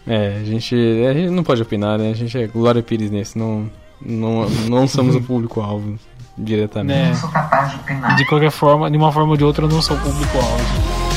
É, 0.06 0.38
a 0.40 0.44
gente, 0.44 0.74
a 0.74 1.12
gente 1.12 1.28
não 1.30 1.44
pode 1.44 1.60
opinar, 1.60 1.98
né? 1.98 2.10
A 2.10 2.14
gente 2.14 2.38
é 2.38 2.46
Glória 2.46 2.82
Pires 2.82 3.10
nesse, 3.10 3.36
não, 3.36 3.70
não, 4.00 4.48
não 4.66 4.88
somos 4.88 5.14
o 5.14 5.20
público-alvo 5.20 5.98
diretamente. 6.38 6.98
né? 7.02 7.08
Não 7.10 7.16
sou 7.16 7.30
capaz 7.30 7.70
de 7.70 7.76
opinar. 7.76 8.16
De 8.16 8.24
qualquer 8.26 8.50
forma, 8.50 8.90
de 8.90 8.96
uma 8.96 9.12
forma 9.12 9.30
ou 9.30 9.36
de 9.36 9.44
outra, 9.44 9.64
eu 9.64 9.68
não 9.68 9.82
sou 9.82 9.96
público-alvo. 9.96 11.07